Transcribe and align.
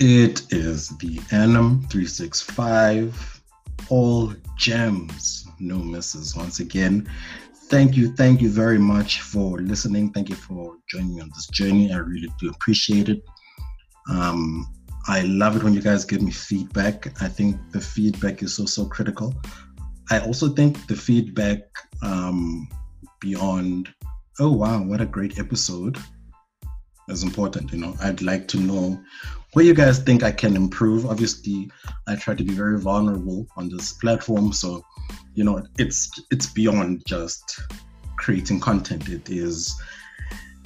It 0.00 0.50
is 0.50 0.88
the 0.96 1.20
Anim 1.30 1.82
365. 1.90 3.42
All 3.90 4.32
gems, 4.56 5.46
no 5.58 5.76
misses. 5.76 6.34
Once 6.34 6.58
again, 6.58 7.06
thank 7.68 7.98
you, 7.98 8.10
thank 8.16 8.40
you 8.40 8.48
very 8.48 8.78
much 8.78 9.20
for 9.20 9.58
listening. 9.58 10.10
Thank 10.10 10.30
you 10.30 10.36
for 10.36 10.76
joining 10.88 11.16
me 11.16 11.20
on 11.20 11.28
this 11.34 11.48
journey. 11.48 11.92
I 11.92 11.98
really 11.98 12.32
do 12.38 12.48
appreciate 12.48 13.10
it. 13.10 13.22
Um, 14.10 14.66
I 15.06 15.20
love 15.20 15.56
it 15.56 15.62
when 15.62 15.74
you 15.74 15.82
guys 15.82 16.06
give 16.06 16.22
me 16.22 16.30
feedback. 16.30 17.22
I 17.22 17.28
think 17.28 17.58
the 17.72 17.80
feedback 17.82 18.42
is 18.42 18.56
so, 18.56 18.64
so 18.64 18.86
critical. 18.86 19.34
I 20.10 20.20
also 20.20 20.48
think 20.48 20.86
the 20.86 20.96
feedback 20.96 21.60
um, 22.02 22.70
beyond, 23.20 23.90
oh, 24.38 24.52
wow, 24.52 24.82
what 24.82 25.02
a 25.02 25.06
great 25.06 25.38
episode, 25.38 25.98
is 27.10 27.22
important. 27.22 27.72
You 27.72 27.78
know, 27.78 27.94
I'd 28.02 28.22
like 28.22 28.48
to 28.48 28.58
know 28.58 29.00
where 29.52 29.64
you 29.64 29.74
guys 29.74 29.98
think 29.98 30.22
I 30.22 30.32
can 30.32 30.56
improve. 30.56 31.06
Obviously, 31.06 31.70
I 32.06 32.16
try 32.16 32.34
to 32.34 32.44
be 32.44 32.54
very 32.54 32.78
vulnerable 32.78 33.46
on 33.56 33.68
this 33.68 33.92
platform, 33.94 34.52
so 34.52 34.84
you 35.34 35.44
know, 35.44 35.62
it's 35.78 36.10
it's 36.30 36.46
beyond 36.46 37.04
just 37.06 37.60
creating 38.16 38.60
content. 38.60 39.08
It 39.08 39.28
is 39.28 39.80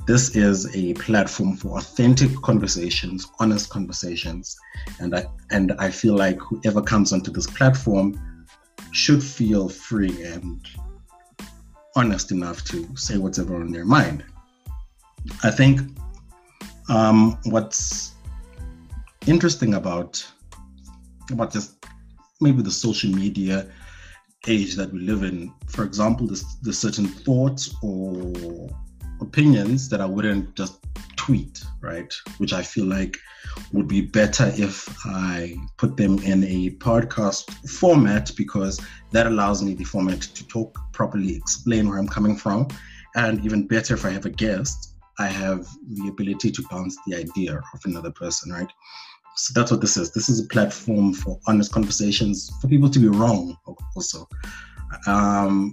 this 0.06 0.36
is 0.36 0.74
a 0.76 0.92
platform 0.94 1.56
for 1.56 1.78
authentic 1.78 2.30
conversations, 2.42 3.26
honest 3.38 3.70
conversations, 3.70 4.54
and 5.00 5.16
I 5.16 5.26
and 5.50 5.72
I 5.78 5.90
feel 5.90 6.14
like 6.14 6.38
whoever 6.40 6.82
comes 6.82 7.12
onto 7.12 7.30
this 7.30 7.46
platform 7.46 8.20
should 8.90 9.22
feel 9.22 9.68
free 9.68 10.22
and 10.24 10.60
honest 11.96 12.32
enough 12.32 12.64
to 12.64 12.88
say 12.96 13.16
whatever 13.16 13.56
on 13.56 13.72
their 13.72 13.84
mind. 13.84 14.24
I 15.42 15.50
think 15.50 15.80
um, 16.88 17.38
what's 17.44 18.12
interesting 19.26 19.74
about 19.74 20.24
about 21.30 21.52
just 21.52 21.86
maybe 22.40 22.62
the 22.62 22.70
social 22.70 23.10
media 23.10 23.66
age 24.46 24.74
that 24.76 24.92
we 24.92 25.00
live 25.00 25.22
in. 25.22 25.52
For 25.68 25.84
example, 25.84 26.26
there's, 26.26 26.44
there's 26.62 26.78
certain 26.78 27.06
thoughts 27.06 27.74
or 27.82 28.68
opinions 29.20 29.88
that 29.88 30.00
I 30.00 30.06
wouldn't 30.06 30.54
just 30.54 30.84
tweet, 31.16 31.64
right? 31.80 32.12
Which 32.38 32.52
I 32.52 32.62
feel 32.62 32.84
like 32.84 33.16
would 33.72 33.88
be 33.88 34.02
better 34.02 34.52
if 34.56 34.88
I 35.06 35.56
put 35.78 35.96
them 35.96 36.18
in 36.18 36.44
a 36.44 36.70
podcast 36.76 37.50
format 37.70 38.32
because 38.36 38.80
that 39.12 39.26
allows 39.26 39.62
me 39.62 39.74
the 39.74 39.84
format 39.84 40.20
to 40.20 40.46
talk 40.46 40.78
properly, 40.92 41.36
explain 41.36 41.88
where 41.88 41.98
I'm 41.98 42.08
coming 42.08 42.36
from, 42.36 42.68
and 43.16 43.42
even 43.44 43.66
better 43.66 43.94
if 43.94 44.04
I 44.04 44.10
have 44.10 44.26
a 44.26 44.30
guest, 44.30 44.93
I 45.18 45.26
have 45.26 45.66
the 45.88 46.08
ability 46.08 46.50
to 46.50 46.64
bounce 46.70 46.96
the 47.06 47.16
idea 47.16 47.56
of 47.56 47.80
another 47.84 48.10
person, 48.10 48.52
right? 48.52 48.70
So 49.36 49.52
that's 49.58 49.70
what 49.70 49.80
this 49.80 49.96
is. 49.96 50.12
This 50.12 50.28
is 50.28 50.40
a 50.40 50.48
platform 50.48 51.12
for 51.12 51.38
honest 51.46 51.72
conversations, 51.72 52.50
for 52.60 52.68
people 52.68 52.88
to 52.90 52.98
be 52.98 53.08
wrong 53.08 53.56
also. 53.96 54.28
Um, 55.06 55.72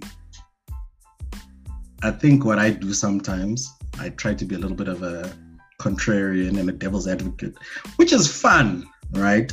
I 2.02 2.10
think 2.10 2.44
what 2.44 2.58
I 2.58 2.70
do 2.70 2.92
sometimes, 2.92 3.72
I 4.00 4.08
try 4.10 4.34
to 4.34 4.44
be 4.44 4.56
a 4.56 4.58
little 4.58 4.76
bit 4.76 4.88
of 4.88 5.02
a 5.02 5.32
contrarian 5.80 6.58
and 6.58 6.68
a 6.68 6.72
devil's 6.72 7.06
advocate, 7.06 7.54
which 7.96 8.12
is 8.12 8.26
fun, 8.26 8.88
right? 9.12 9.52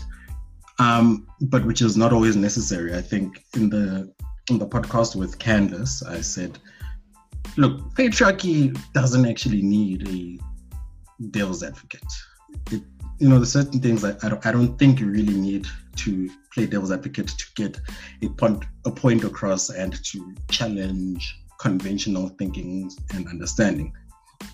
Um, 0.80 1.28
but 1.42 1.66
which 1.66 1.82
is 1.82 1.98
not 1.98 2.14
always 2.14 2.36
necessary. 2.36 2.96
I 2.96 3.02
think 3.02 3.44
in 3.56 3.70
the 3.70 4.12
in 4.50 4.58
the 4.58 4.66
podcast 4.66 5.16
with 5.16 5.38
Candace, 5.38 6.02
I 6.02 6.22
said, 6.22 6.58
look, 7.58 7.94
patriarchy 7.96 8.78
doesn't 8.94 9.26
actually 9.26 9.62
need 9.62 10.08
a 10.08 10.40
devil's 11.32 11.64
advocate. 11.64 12.04
It 12.72 12.84
you 13.20 13.28
know, 13.28 13.36
there's 13.36 13.52
certain 13.52 13.82
things 13.82 14.02
that 14.02 14.24
I 14.24 14.30
don't, 14.30 14.46
I 14.46 14.52
don't 14.52 14.78
think 14.78 15.00
you 15.00 15.08
really 15.08 15.34
need 15.34 15.68
to 15.98 16.30
play 16.54 16.66
devil's 16.66 16.92
advocate 16.92 17.28
to 17.28 17.46
get 17.56 17.80
a 18.24 18.30
point, 18.30 18.64
a 18.86 18.92
point 18.92 19.26
across 19.26 19.70
and 19.70 19.94
to 20.06 20.36
challenge 20.50 21.38
conventional 21.60 22.30
thinking 22.40 22.90
and 23.14 23.28
understanding. 23.28 23.94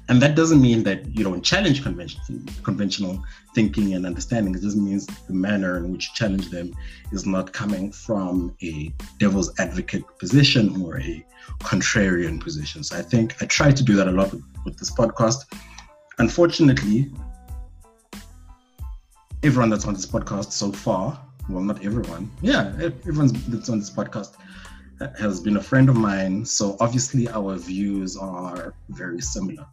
And 0.07 0.21
that 0.21 0.35
doesn't 0.35 0.61
mean 0.61 0.83
that 0.83 1.05
you 1.15 1.23
don't 1.23 1.41
challenge 1.41 1.81
convention, 1.81 2.45
conventional 2.63 3.23
thinking 3.55 3.95
and 3.95 4.05
understanding. 4.05 4.53
It 4.53 4.61
just 4.61 4.77
means 4.77 5.07
the 5.07 5.33
manner 5.33 5.77
in 5.77 5.91
which 5.91 6.09
you 6.09 6.15
challenge 6.15 6.49
them 6.51 6.75
is 7.11 7.25
not 7.25 7.53
coming 7.53 7.91
from 7.91 8.55
a 8.61 8.93
devil's 9.17 9.51
advocate 9.59 10.03
position 10.19 10.79
or 10.83 10.99
a 10.99 11.25
contrarian 11.61 12.39
position. 12.39 12.83
So 12.83 12.97
I 12.97 13.01
think 13.01 13.41
I 13.41 13.45
try 13.45 13.71
to 13.71 13.83
do 13.83 13.95
that 13.95 14.07
a 14.07 14.11
lot 14.11 14.31
with, 14.31 14.43
with 14.63 14.77
this 14.77 14.91
podcast. 14.91 15.51
Unfortunately, 16.19 17.11
everyone 19.41 19.71
that's 19.71 19.85
on 19.85 19.93
this 19.93 20.05
podcast 20.05 20.51
so 20.51 20.71
far, 20.71 21.19
well, 21.49 21.63
not 21.63 21.83
everyone, 21.83 22.29
yeah, 22.41 22.73
everyone 22.79 23.29
that's 23.47 23.69
on 23.69 23.79
this 23.79 23.89
podcast 23.89 24.35
has 25.17 25.39
been 25.41 25.57
a 25.57 25.61
friend 25.61 25.89
of 25.89 25.95
mine. 25.95 26.45
So 26.45 26.77
obviously, 26.79 27.27
our 27.29 27.55
views 27.57 28.17
are 28.17 28.73
very 28.89 29.21
similar. 29.21 29.65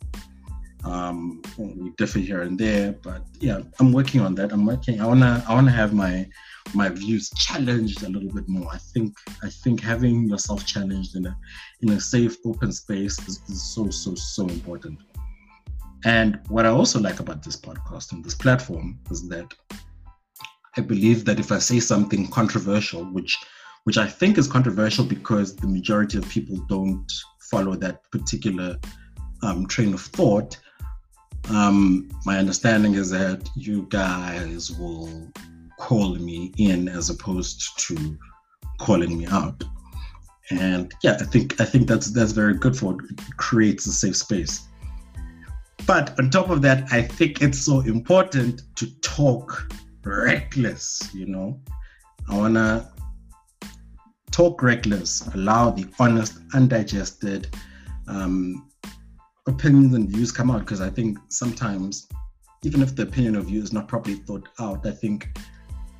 Um, 0.84 1.40
we 1.56 1.90
differ 1.96 2.18
here 2.18 2.42
and 2.42 2.58
there, 2.58 2.92
but 3.04 3.22
yeah, 3.38 3.60
I'm 3.78 3.92
working 3.92 4.20
on 4.20 4.34
that. 4.34 4.52
I'm 4.52 4.66
working. 4.66 5.00
I 5.00 5.06
wanna, 5.06 5.44
I 5.48 5.54
wanna 5.54 5.70
have 5.70 5.92
my 5.92 6.26
my 6.74 6.88
views 6.88 7.30
challenged 7.36 8.02
a 8.02 8.08
little 8.08 8.32
bit 8.32 8.48
more. 8.48 8.68
I 8.72 8.78
think, 8.78 9.16
I 9.42 9.48
think 9.48 9.80
having 9.80 10.28
yourself 10.28 10.64
challenged 10.64 11.16
in 11.16 11.26
a 11.26 11.36
in 11.82 11.90
a 11.90 12.00
safe, 12.00 12.36
open 12.44 12.72
space 12.72 13.18
is, 13.28 13.40
is 13.48 13.62
so, 13.62 13.90
so, 13.90 14.14
so 14.14 14.42
important. 14.48 14.98
And 16.04 16.40
what 16.48 16.66
I 16.66 16.70
also 16.70 16.98
like 16.98 17.20
about 17.20 17.42
this 17.42 17.56
podcast 17.56 18.12
and 18.12 18.24
this 18.24 18.34
platform 18.34 18.98
is 19.10 19.28
that 19.28 19.52
I 20.76 20.80
believe 20.80 21.24
that 21.26 21.38
if 21.38 21.52
I 21.52 21.58
say 21.58 21.80
something 21.80 22.28
controversial, 22.28 23.04
which 23.04 23.38
which 23.84 23.98
I 23.98 24.06
think 24.06 24.38
is 24.38 24.46
controversial 24.46 25.04
because 25.04 25.56
the 25.56 25.66
majority 25.66 26.18
of 26.18 26.28
people 26.28 26.56
don't 26.68 27.10
follow 27.50 27.74
that 27.76 28.10
particular 28.10 28.78
um, 29.42 29.66
train 29.66 29.92
of 29.92 30.00
thought, 30.00 30.58
um, 31.50 32.08
my 32.24 32.38
understanding 32.38 32.94
is 32.94 33.10
that 33.10 33.48
you 33.56 33.86
guys 33.90 34.70
will 34.72 35.30
call 35.78 36.14
me 36.14 36.52
in 36.58 36.88
as 36.88 37.10
opposed 37.10 37.78
to 37.86 38.18
calling 38.78 39.18
me 39.18 39.26
out. 39.26 39.62
And 40.50 40.92
yeah, 41.02 41.16
I 41.20 41.24
think 41.24 41.60
I 41.60 41.64
think 41.64 41.88
that's 41.88 42.10
that's 42.10 42.32
very 42.32 42.54
good 42.54 42.76
for 42.76 42.94
it. 42.94 43.10
it 43.10 43.36
creates 43.36 43.86
a 43.86 43.92
safe 43.92 44.16
space. 44.16 44.68
But 45.86 46.16
on 46.18 46.30
top 46.30 46.50
of 46.50 46.62
that, 46.62 46.92
I 46.92 47.02
think 47.02 47.42
it's 47.42 47.58
so 47.58 47.80
important 47.80 48.62
to 48.76 48.86
talk 49.00 49.72
reckless, 50.04 51.12
you 51.12 51.26
know. 51.26 51.60
I 52.28 52.36
wanna 52.36 52.91
talk 54.32 54.62
reckless, 54.62 55.26
allow 55.34 55.70
the 55.70 55.86
honest, 56.00 56.38
undigested 56.54 57.54
um, 58.08 58.68
opinions 59.46 59.94
and 59.94 60.08
views 60.08 60.32
come 60.32 60.50
out 60.50 60.60
because 60.60 60.80
I 60.80 60.90
think 60.90 61.18
sometimes, 61.28 62.08
even 62.62 62.82
if 62.82 62.96
the 62.96 63.02
opinion 63.02 63.36
of 63.36 63.48
you 63.48 63.62
is 63.62 63.72
not 63.72 63.86
properly 63.86 64.16
thought 64.16 64.48
out, 64.58 64.84
I 64.86 64.90
think 64.90 65.28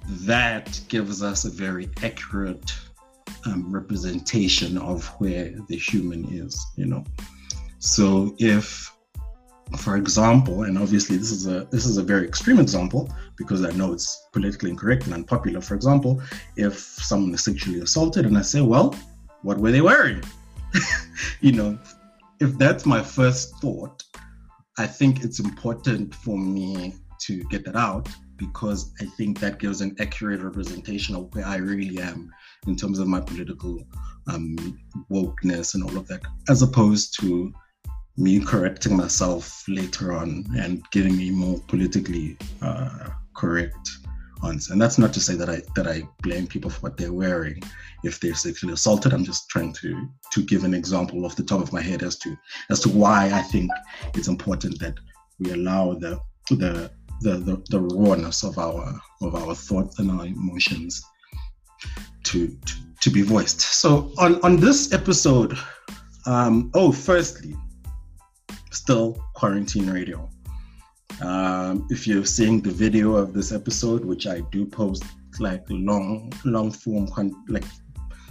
that 0.09 0.81
gives 0.89 1.23
us 1.23 1.45
a 1.45 1.51
very 1.51 1.89
accurate 2.03 2.73
um, 3.47 3.73
representation 3.73 4.79
of 4.79 5.07
where 5.19 5.55
the 5.69 5.77
human 5.77 6.25
is, 6.33 6.61
you 6.77 6.87
know. 6.87 7.05
So 7.79 8.35
if 8.39 8.93
for 9.79 9.97
example, 9.97 10.65
and 10.65 10.79
obviously 10.79 11.17
this 11.17 11.31
is 11.31 11.47
a 11.47 11.65
this 11.71 11.87
is 11.87 11.97
a 11.97 12.03
very 12.03 12.27
extreme 12.27 12.59
example 12.59 13.13
because 13.37 13.65
I 13.65 13.71
know 13.71 13.93
it's 13.93 14.27
politically 14.33 14.71
incorrect 14.71 15.05
and 15.05 15.15
unpopular. 15.15 15.61
For 15.61 15.75
example, 15.75 16.23
if 16.57 16.79
someone 16.79 17.35
is 17.35 17.45
sexually 17.45 17.81
assaulted 17.81 18.27
and 18.27 18.37
I 18.37 18.43
say, 18.43 18.61
well, 18.61 18.95
what 19.43 19.59
were 19.59 19.73
they 19.73 19.81
wearing? 19.81 20.23
you 21.41 21.53
know, 21.53 21.79
if 22.41 22.57
that's 22.59 22.87
my 22.87 23.03
first 23.03 23.57
thought, 23.59 24.03
I 24.79 24.87
think 24.87 25.25
it's 25.25 25.39
important 25.39 26.15
for 26.15 26.37
me 26.39 26.95
to 27.23 27.45
get 27.45 27.65
that 27.67 27.77
out 27.77 28.09
because 28.37 28.93
I 29.01 29.05
think 29.05 29.39
that 29.41 29.59
gives 29.59 29.81
an 29.81 29.95
accurate 30.01 30.41
representation 30.41 31.15
of 31.15 31.33
where 31.35 31.47
I 31.47 31.57
really 31.57 32.01
am 32.01 32.33
in 32.67 32.77
terms 32.77 32.99
of 32.99 33.07
my 33.07 33.21
political 33.21 33.79
um, 34.27 34.81
wokeness 35.11 35.75
and 35.75 35.85
all 35.85 35.97
of 35.97 36.09
that, 36.09 36.23
as 36.49 36.63
opposed 36.63 37.19
to 37.21 37.53
me 38.17 38.41
correcting 38.41 38.97
myself 38.97 39.65
later 39.69 40.13
on 40.13 40.45
and 40.57 40.83
giving 40.91 41.19
a 41.21 41.31
more 41.31 41.59
politically 41.69 42.37
uh, 42.61 43.09
correct 43.35 43.89
answer. 44.45 44.73
And 44.73 44.83
that's 44.83 44.99
not 44.99 45.13
to 45.15 45.21
say 45.21 45.35
that 45.37 45.49
I 45.49 45.63
that 45.77 45.87
I 45.87 46.03
blame 46.23 46.47
people 46.47 46.71
for 46.71 46.81
what 46.81 46.97
they're 46.97 47.13
wearing 47.13 47.63
if 48.05 48.21
they're 48.21 48.35
sexually 48.35 48.75
assaulted. 48.75 49.13
I'm 49.13 49.25
just 49.25 49.49
trying 49.49 49.73
to 49.75 50.09
to 50.33 50.43
give 50.43 50.65
an 50.65 50.75
example 50.75 51.25
off 51.25 51.37
the 51.37 51.43
top 51.43 51.63
of 51.63 51.73
my 51.73 51.81
head 51.81 52.03
as 52.03 52.17
to 52.19 52.37
as 52.71 52.81
to 52.81 52.89
why 52.89 53.31
I 53.33 53.43
think 53.43 53.71
it's 54.15 54.29
important 54.29 54.79
that 54.81 54.95
we 55.39 55.53
allow 55.53 55.95
the 55.95 56.21
the 56.51 56.91
the, 57.21 57.37
the, 57.37 57.65
the 57.71 57.81
rawness 57.81 58.43
of 58.43 58.59
our 58.59 59.01
of 59.21 59.35
our 59.35 59.55
thoughts 59.55 59.99
and 60.01 60.11
our 60.11 60.27
emotions 60.27 61.03
to, 62.25 62.49
to 62.49 62.75
to 63.01 63.11
be 63.11 63.23
voiced. 63.23 63.61
So 63.61 64.13
on 64.19 64.41
on 64.43 64.57
this 64.57 64.93
episode, 64.93 65.57
um, 66.27 66.71
oh, 66.75 66.93
firstly, 66.93 67.57
still 68.73 69.23
quarantine 69.35 69.89
radio. 69.89 70.29
Um, 71.21 71.87
if 71.91 72.07
you're 72.07 72.25
seeing 72.25 72.61
the 72.61 72.71
video 72.71 73.15
of 73.17 73.33
this 73.33 73.53
episode, 73.53 74.05
which 74.05 74.27
I 74.27 74.41
do 74.51 74.67
post 74.67 75.05
like 75.39 75.65
long, 75.69 76.33
long 76.45 76.71
form, 76.71 77.09
like 77.49 77.65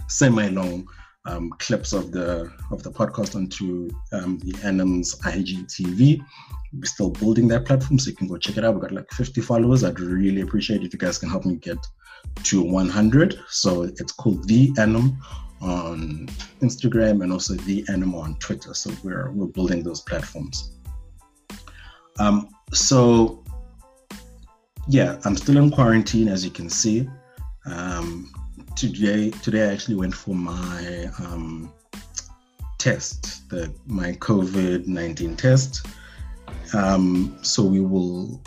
semi-long 0.08 0.86
um, 1.24 1.50
clips 1.58 1.92
of 1.92 2.12
the 2.12 2.50
of 2.70 2.82
the 2.82 2.90
podcast 2.90 3.34
onto 3.36 3.88
um, 4.12 4.38
the 4.38 4.54
Anim's 4.64 5.14
IGTV. 5.20 6.20
We're 6.72 6.84
still 6.84 7.10
building 7.10 7.48
that 7.48 7.66
platform, 7.66 7.98
so 7.98 8.10
you 8.10 8.16
can 8.16 8.28
go 8.28 8.38
check 8.38 8.56
it 8.56 8.64
out. 8.64 8.74
We've 8.74 8.82
got 8.82 8.92
like 8.92 9.10
50 9.12 9.40
followers. 9.42 9.84
I'd 9.84 10.00
really 10.00 10.40
appreciate 10.40 10.82
if 10.82 10.92
you 10.92 10.98
guys 10.98 11.18
can 11.18 11.28
help 11.28 11.44
me 11.44 11.56
get 11.56 11.78
to 12.44 12.62
100. 12.62 13.38
So 13.48 13.82
it's 13.82 14.12
called 14.12 14.48
The 14.48 14.72
Anim 14.78 15.18
on 15.62 16.26
Instagram 16.60 17.22
and 17.22 17.32
also 17.32 17.54
The 17.54 17.84
Anim 17.88 18.14
on 18.14 18.34
Twitter. 18.36 18.74
So 18.74 18.90
we're 19.02 19.30
we're 19.30 19.46
building 19.46 19.82
those 19.82 20.00
platforms. 20.00 20.72
Um, 22.18 22.48
so 22.72 23.42
yeah, 24.88 25.18
I'm 25.24 25.36
still 25.36 25.56
in 25.56 25.70
quarantine, 25.70 26.28
as 26.28 26.44
you 26.44 26.50
can 26.50 26.68
see. 26.68 27.08
Um, 27.66 28.32
today, 28.76 29.30
today 29.30 29.68
I 29.68 29.72
actually 29.72 29.94
went 29.94 30.14
for 30.14 30.34
my 30.34 31.08
um, 31.20 31.72
test, 32.78 33.48
the 33.48 33.72
my 33.86 34.12
COVID 34.14 34.86
nineteen 34.86 35.36
test. 35.36 35.86
Um, 36.74 37.38
so 37.42 37.62
we 37.62 37.80
will 37.80 38.42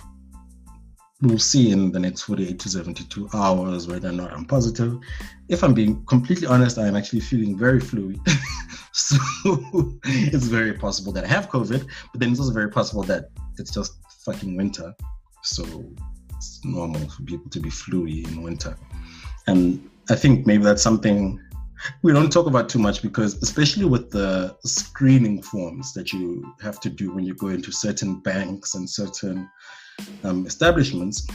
we'll 1.25 1.39
see 1.39 1.71
in 1.71 1.91
the 1.91 1.99
next 1.99 2.23
48 2.23 2.59
to 2.59 2.69
72 2.69 3.29
hours 3.33 3.87
whether 3.87 4.09
or 4.09 4.13
not 4.13 4.31
I'm 4.31 4.45
positive. 4.45 4.97
If 5.49 5.63
I'm 5.63 5.73
being 5.73 6.05
completely 6.05 6.47
honest, 6.47 6.77
I'm 6.77 6.95
actually 6.95 7.21
feeling 7.21 7.57
very 7.57 7.79
fluid. 7.79 8.19
so 8.91 9.17
it's 10.05 10.45
very 10.45 10.73
possible 10.73 11.11
that 11.13 11.23
I 11.23 11.27
have 11.27 11.49
COVID, 11.49 11.87
but 12.11 12.19
then 12.19 12.31
it's 12.31 12.39
also 12.39 12.53
very 12.53 12.69
possible 12.69 13.03
that 13.03 13.29
it's 13.57 13.71
just 13.71 13.93
fucking 14.25 14.55
winter. 14.55 14.93
So 15.43 15.65
it's 16.35 16.63
normal 16.63 17.07
for 17.09 17.23
people 17.23 17.49
to 17.51 17.59
be 17.59 17.69
fluey 17.69 18.27
in 18.27 18.41
winter. 18.41 18.77
And 19.47 19.89
I 20.09 20.15
think 20.15 20.45
maybe 20.45 20.63
that's 20.63 20.83
something 20.83 21.39
we 22.01 22.13
don't 22.13 22.31
talk 22.31 22.47
about 22.47 22.69
too 22.69 22.79
much 22.79 23.01
because, 23.01 23.35
especially 23.43 23.85
with 23.85 24.09
the 24.11 24.55
screening 24.65 25.41
forms 25.41 25.93
that 25.93 26.13
you 26.13 26.55
have 26.61 26.79
to 26.81 26.89
do 26.89 27.11
when 27.11 27.25
you 27.25 27.35
go 27.35 27.49
into 27.49 27.71
certain 27.71 28.19
banks 28.21 28.75
and 28.75 28.89
certain 28.89 29.49
um, 30.23 30.45
establishments, 30.45 31.27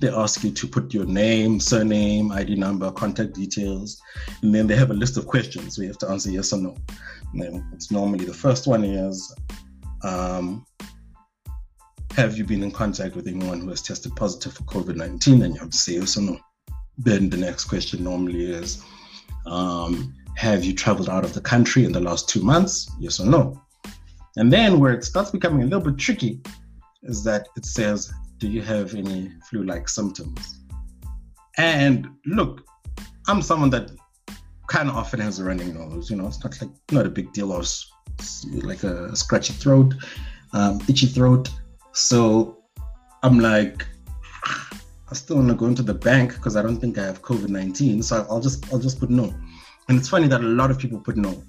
they 0.00 0.08
ask 0.08 0.42
you 0.42 0.50
to 0.50 0.66
put 0.66 0.92
your 0.92 1.06
name, 1.06 1.60
surname, 1.60 2.32
ID 2.32 2.56
number, 2.56 2.90
contact 2.90 3.34
details, 3.34 4.00
and 4.42 4.52
then 4.52 4.66
they 4.66 4.74
have 4.74 4.90
a 4.90 4.94
list 4.94 5.16
of 5.16 5.26
questions. 5.26 5.78
we 5.78 5.86
have 5.86 5.98
to 5.98 6.08
answer 6.08 6.30
yes 6.30 6.52
or 6.52 6.58
no. 6.58 6.76
And 7.34 7.62
it's 7.72 7.90
normally 7.90 8.24
the 8.24 8.34
first 8.34 8.66
one 8.66 8.84
is 8.84 9.34
um, 10.02 10.66
have 12.16 12.36
you 12.36 12.44
been 12.44 12.62
in 12.62 12.72
contact 12.72 13.14
with 13.14 13.26
anyone 13.26 13.60
who 13.60 13.68
has 13.68 13.80
tested 13.80 14.14
positive 14.16 14.54
for 14.54 14.64
COVID 14.64 14.96
19? 14.96 15.42
And 15.42 15.54
you 15.54 15.60
have 15.60 15.70
to 15.70 15.78
say 15.78 15.94
yes 15.94 16.16
or 16.18 16.22
no. 16.22 16.38
Then 16.98 17.30
the 17.30 17.36
next 17.36 17.64
question 17.66 18.04
normally 18.04 18.50
is 18.50 18.84
um, 19.46 20.12
Have 20.36 20.64
you 20.64 20.74
traveled 20.74 21.08
out 21.08 21.24
of 21.24 21.32
the 21.32 21.40
country 21.40 21.84
in 21.84 21.92
the 21.92 22.00
last 22.00 22.28
two 22.28 22.42
months? 22.42 22.90
Yes 22.98 23.20
or 23.20 23.26
no. 23.26 23.62
And 24.36 24.52
then 24.52 24.80
where 24.80 24.92
it 24.92 25.04
starts 25.04 25.30
becoming 25.30 25.62
a 25.62 25.64
little 25.64 25.92
bit 25.92 25.98
tricky 25.98 26.40
is 27.02 27.24
that 27.24 27.48
it 27.56 27.64
says, 27.64 28.12
Do 28.38 28.48
you 28.48 28.62
have 28.62 28.94
any 28.94 29.32
flu 29.48 29.64
like 29.64 29.88
symptoms? 29.88 30.60
And 31.58 32.08
look, 32.26 32.62
I'm 33.28 33.42
someone 33.42 33.70
that 33.70 33.90
kind 34.68 34.88
of 34.88 34.96
often 34.96 35.20
has 35.20 35.38
a 35.38 35.44
running 35.44 35.74
nose, 35.74 36.10
you 36.10 36.16
know, 36.16 36.26
it's 36.26 36.42
not 36.42 36.60
like 36.60 36.70
not 36.90 37.06
a 37.06 37.10
big 37.10 37.32
deal 37.32 37.52
or 37.52 37.62
like 38.62 38.82
a 38.84 39.14
scratchy 39.14 39.52
throat, 39.52 39.94
um, 40.52 40.80
itchy 40.88 41.06
throat. 41.06 41.50
So 41.92 42.58
I'm 43.22 43.38
like, 43.38 43.86
I 45.12 45.14
still 45.14 45.36
want 45.36 45.48
to 45.48 45.54
go 45.54 45.66
into 45.66 45.82
the 45.82 45.94
bank 45.94 46.34
because 46.34 46.56
I 46.56 46.62
don't 46.62 46.78
think 46.78 46.96
I 46.98 47.04
have 47.04 47.20
COVID 47.20 47.48
nineteen. 47.48 48.02
So 48.02 48.26
I'll 48.30 48.40
just 48.40 48.72
I'll 48.72 48.78
just 48.78 48.98
put 48.98 49.10
no. 49.10 49.34
And 49.88 49.98
it's 49.98 50.08
funny 50.08 50.26
that 50.28 50.40
a 50.40 50.44
lot 50.44 50.70
of 50.70 50.78
people 50.78 50.98
put 50.98 51.16
no. 51.16 51.42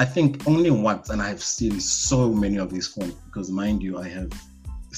I 0.00 0.04
think 0.04 0.46
only 0.46 0.70
once, 0.70 1.10
and 1.10 1.20
I've 1.20 1.42
seen 1.42 1.80
so 1.80 2.32
many 2.32 2.56
of 2.56 2.72
these 2.72 2.86
forms 2.86 3.14
because, 3.14 3.50
mind 3.50 3.82
you, 3.82 3.98
I 3.98 4.08
have 4.08 4.30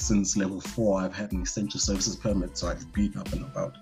since 0.01 0.35
level 0.35 0.59
four, 0.59 1.01
I've 1.01 1.15
had 1.15 1.31
an 1.31 1.41
essential 1.41 1.79
services 1.79 2.15
permit, 2.15 2.57
so 2.57 2.67
I've 2.67 2.91
been 2.93 3.15
up 3.17 3.31
and 3.33 3.43
about. 3.43 3.77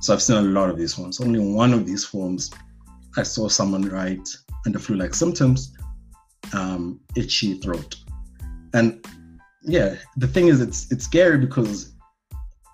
So 0.00 0.12
I've 0.12 0.22
seen 0.22 0.36
a 0.36 0.42
lot 0.42 0.70
of 0.70 0.76
these 0.76 0.94
forms. 0.94 1.20
Only 1.20 1.40
one 1.40 1.72
of 1.72 1.86
these 1.86 2.04
forms, 2.04 2.50
I 3.16 3.22
saw 3.22 3.48
someone 3.48 3.88
write 3.88 4.28
under 4.66 4.78
flu-like 4.78 5.14
symptoms, 5.14 5.72
um, 6.52 7.00
itchy 7.16 7.54
throat, 7.54 7.96
and 8.74 9.04
yeah, 9.62 9.96
the 10.16 10.28
thing 10.28 10.48
is, 10.48 10.60
it's 10.60 10.90
it's 10.92 11.04
scary 11.04 11.38
because 11.38 11.92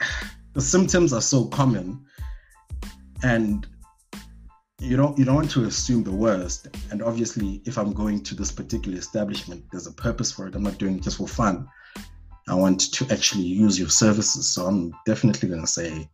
the 0.53 0.61
symptoms 0.61 1.12
are 1.12 1.20
so 1.23 1.47
common, 1.47 2.05
and 3.23 3.67
you 4.79 4.97
don't 4.97 5.17
you 5.17 5.25
don't 5.25 5.37
want 5.37 5.50
to 5.53 5.64
assume 5.64 6.03
the 6.03 6.12
worst. 6.12 6.69
And 6.91 7.03
obviously, 7.03 7.62
if 7.64 7.79
I'm 7.79 7.93
going 7.93 8.23
to 8.25 8.35
this 8.35 8.53
particular 8.53 8.99
establishment, 8.99 9.64
there's 9.70 9.87
a 9.87 9.93
purpose 9.93 10.31
for 10.32 10.47
it. 10.49 10.55
I'm 10.55 10.64
not 10.64 10.79
doing 10.79 10.97
it 10.97 11.03
just 11.03 11.17
for 11.19 11.29
fun. 11.29 11.69
I 12.48 12.54
want 12.54 12.92
to 12.92 13.06
actually 13.12 13.44
use 13.44 13.78
your 13.78 13.88
services. 13.88 14.48
So 14.48 14.66
I'm 14.66 14.92
definitely 15.06 15.48
going 15.48 15.60
to 15.60 15.66
say, 15.66 16.08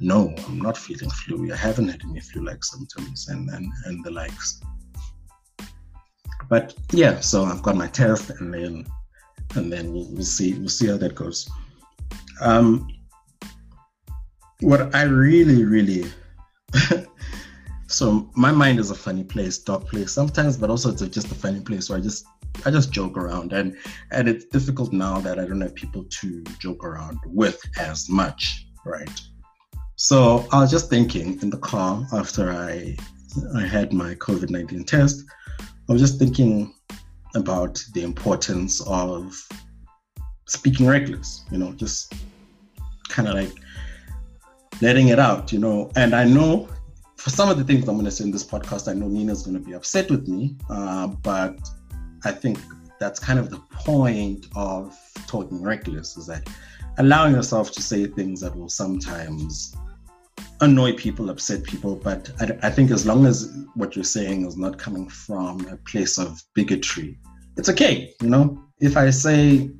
no, 0.00 0.34
I'm 0.46 0.60
not 0.60 0.76
feeling 0.76 1.10
flu. 1.10 1.52
I 1.52 1.56
haven't 1.56 1.88
had 1.88 2.02
any 2.08 2.20
flu-like 2.20 2.64
symptoms 2.64 3.28
and, 3.28 3.48
and, 3.50 3.70
and 3.84 4.04
the 4.04 4.10
likes. 4.10 4.60
But 6.48 6.74
yeah, 6.90 7.20
so 7.20 7.44
I've 7.44 7.62
got 7.62 7.76
my 7.76 7.86
test 7.86 8.30
and 8.30 8.52
then 8.52 8.86
and 9.54 9.72
then 9.72 9.92
we'll, 9.92 10.08
we'll 10.10 10.24
see 10.24 10.54
we'll 10.54 10.68
see 10.68 10.88
how 10.88 10.96
that 10.96 11.14
goes. 11.14 11.48
Um, 12.40 12.88
what 14.60 14.94
I 14.94 15.02
really, 15.02 15.64
really 15.64 16.10
so 17.92 18.30
my 18.34 18.50
mind 18.50 18.80
is 18.80 18.90
a 18.90 18.94
funny 18.94 19.22
place, 19.22 19.58
dark 19.58 19.86
place 19.86 20.12
sometimes, 20.12 20.56
but 20.56 20.70
also 20.70 20.90
it's 20.90 21.02
just 21.02 21.30
a 21.30 21.34
funny 21.34 21.60
place 21.60 21.90
where 21.90 21.98
I 21.98 22.02
just 22.02 22.24
I 22.64 22.70
just 22.70 22.90
joke 22.90 23.16
around 23.16 23.52
and 23.52 23.76
and 24.10 24.28
it's 24.28 24.46
difficult 24.46 24.92
now 24.92 25.20
that 25.20 25.38
I 25.38 25.44
don't 25.44 25.60
have 25.60 25.74
people 25.74 26.04
to 26.04 26.42
joke 26.58 26.84
around 26.84 27.18
with 27.26 27.60
as 27.78 28.08
much, 28.08 28.66
right? 28.86 29.20
So 29.96 30.46
I 30.52 30.60
was 30.60 30.70
just 30.70 30.88
thinking 30.88 31.40
in 31.42 31.50
the 31.50 31.58
car 31.58 32.06
after 32.12 32.50
I 32.50 32.96
I 33.56 33.66
had 33.66 33.92
my 33.92 34.14
COVID 34.14 34.50
nineteen 34.50 34.84
test, 34.84 35.24
I 35.60 35.92
was 35.92 36.00
just 36.00 36.18
thinking 36.18 36.74
about 37.34 37.82
the 37.94 38.02
importance 38.04 38.80
of 38.86 39.34
speaking 40.46 40.86
reckless, 40.86 41.44
you 41.50 41.58
know, 41.58 41.72
just 41.72 42.14
kind 43.08 43.28
of 43.28 43.34
like 43.34 43.52
letting 44.80 45.08
it 45.08 45.18
out, 45.18 45.52
you 45.52 45.58
know. 45.58 45.90
And 45.96 46.14
I 46.14 46.24
know 46.24 46.68
for 47.22 47.30
some 47.30 47.48
of 47.48 47.56
the 47.56 47.62
things 47.62 47.86
I'm 47.86 47.94
going 47.94 48.04
to 48.04 48.10
say 48.10 48.24
in 48.24 48.32
this 48.32 48.42
podcast, 48.42 48.90
I 48.90 48.94
know 48.94 49.06
Nina's 49.06 49.44
going 49.44 49.54
to 49.54 49.60
be 49.60 49.74
upset 49.74 50.10
with 50.10 50.26
me, 50.26 50.56
uh, 50.68 51.06
but 51.06 51.56
I 52.24 52.32
think 52.32 52.58
that's 52.98 53.20
kind 53.20 53.38
of 53.38 53.48
the 53.48 53.60
point 53.70 54.48
of 54.56 54.98
talking 55.28 55.62
reckless 55.62 56.16
is 56.16 56.26
that 56.26 56.48
allowing 56.98 57.34
yourself 57.34 57.70
to 57.72 57.80
say 57.80 58.06
things 58.06 58.40
that 58.40 58.56
will 58.56 58.68
sometimes 58.68 59.72
annoy 60.62 60.94
people, 60.94 61.30
upset 61.30 61.62
people. 61.62 61.94
But 61.94 62.28
I, 62.40 62.58
I, 62.66 62.70
think 62.70 62.90
as 62.90 63.06
long 63.06 63.24
as 63.24 63.56
what 63.74 63.94
you're 63.94 64.04
saying 64.04 64.44
is 64.44 64.56
not 64.56 64.76
coming 64.76 65.08
from 65.08 65.64
a 65.68 65.76
place 65.76 66.18
of 66.18 66.42
bigotry, 66.54 67.20
it's 67.56 67.68
okay. 67.68 68.12
You 68.20 68.30
know, 68.30 68.64
if 68.80 68.96
I 68.96 69.10
say, 69.10 69.70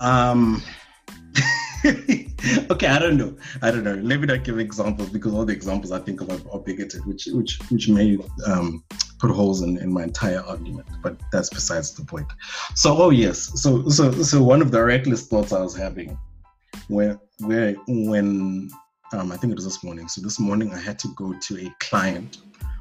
um, 0.00 0.62
okay, 2.70 2.86
I 2.86 2.98
don't 2.98 3.16
know. 3.16 3.36
I 3.62 3.70
don't 3.70 3.84
know. 3.84 3.94
Let 3.94 4.20
me 4.20 4.26
not 4.26 4.44
give 4.44 4.58
examples 4.58 5.10
because 5.10 5.34
all 5.34 5.44
the 5.44 5.52
examples 5.52 5.92
I 5.92 6.00
think 6.00 6.20
of 6.20 6.30
are, 6.30 6.52
are 6.52 6.60
bigoted, 6.60 7.04
which 7.06 7.26
which 7.32 7.58
which 7.70 7.88
may 7.88 8.18
um, 8.46 8.84
put 9.18 9.30
holes 9.30 9.62
in, 9.62 9.78
in 9.78 9.92
my 9.92 10.04
entire 10.04 10.40
argument. 10.40 10.86
But 11.02 11.20
that's 11.32 11.50
besides 11.50 11.94
the 11.94 12.04
point. 12.04 12.26
So, 12.74 12.96
oh 12.96 13.10
yes. 13.10 13.60
So 13.62 13.88
so 13.88 14.12
so 14.12 14.42
one 14.42 14.62
of 14.62 14.70
the 14.70 14.82
reckless 14.82 15.26
thoughts 15.26 15.52
I 15.52 15.60
was 15.60 15.76
having, 15.76 16.18
where 16.88 17.18
where 17.40 17.74
when 17.86 18.70
um, 19.12 19.32
I 19.32 19.36
think 19.36 19.52
it 19.52 19.56
was 19.56 19.64
this 19.64 19.82
morning. 19.82 20.08
So 20.08 20.20
this 20.20 20.38
morning 20.38 20.72
I 20.72 20.78
had 20.78 20.98
to 21.00 21.08
go 21.16 21.32
to 21.32 21.66
a 21.66 21.74
client 21.80 22.38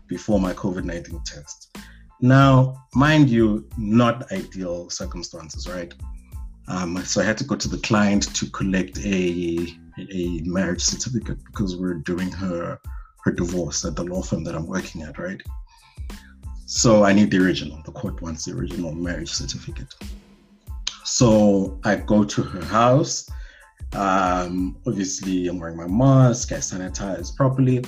before 0.08 0.40
my 0.40 0.54
COVID 0.54 0.84
nineteen 0.84 1.22
test. 1.26 1.76
Now, 2.20 2.84
mind 2.96 3.30
you, 3.30 3.68
not 3.78 4.32
ideal 4.32 4.90
circumstances, 4.90 5.68
right? 5.68 5.94
Um, 6.68 6.98
so 7.06 7.22
I 7.22 7.24
had 7.24 7.38
to 7.38 7.44
go 7.44 7.56
to 7.56 7.68
the 7.68 7.78
client 7.78 8.34
to 8.36 8.50
collect 8.50 8.98
a 9.00 9.68
a 10.12 10.42
marriage 10.44 10.82
certificate 10.82 11.44
because 11.46 11.76
we're 11.76 11.96
doing 11.96 12.32
her 12.32 12.80
her 13.24 13.32
divorce 13.32 13.84
at 13.86 13.96
the 13.96 14.04
law 14.04 14.22
firm 14.22 14.44
that 14.44 14.56
I'm 14.56 14.68
working 14.68 15.02
at, 15.02 15.18
right? 15.18 15.42
So 16.66 17.04
I 17.04 17.14
need 17.14 17.32
the 17.32 17.40
original. 17.40 17.82
The 17.86 17.92
court 17.94 18.22
wants 18.22 18.46
the 18.46 18.54
original 18.54 18.94
marriage 18.94 19.32
certificate. 19.32 19.96
So 21.04 21.80
I 21.86 21.96
go 21.96 22.24
to 22.26 22.44
her 22.44 22.66
house. 22.66 23.30
Um, 23.94 24.78
obviously, 24.86 25.48
I'm 25.48 25.60
wearing 25.60 25.78
my 25.78 25.88
mask. 25.88 26.52
I 26.52 26.58
sanitize 26.58 27.34
properly. 27.36 27.84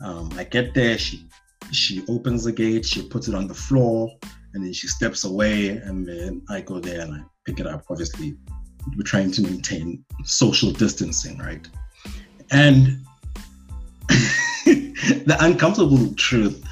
Um, 0.00 0.30
I 0.36 0.44
get 0.44 0.74
there. 0.74 0.96
She 0.96 1.26
she 1.70 2.02
opens 2.08 2.44
the 2.44 2.52
gate. 2.52 2.86
She 2.86 3.06
puts 3.06 3.28
it 3.28 3.34
on 3.34 3.46
the 3.46 3.54
floor 3.54 4.10
and 4.54 4.64
then 4.64 4.72
she 4.72 4.86
steps 4.86 5.24
away, 5.24 5.68
and 5.68 6.06
then 6.06 6.42
I 6.48 6.60
go 6.60 6.78
there 6.78 7.02
and 7.02 7.14
I 7.14 7.20
pick 7.44 7.60
it 7.60 7.66
up. 7.66 7.84
Obviously, 7.90 8.36
we're 8.96 9.02
trying 9.02 9.30
to 9.32 9.42
maintain 9.42 10.04
social 10.24 10.70
distancing, 10.70 11.38
right? 11.38 11.66
And 12.50 13.04
the 14.08 15.36
uncomfortable 15.40 16.14
truth 16.14 16.64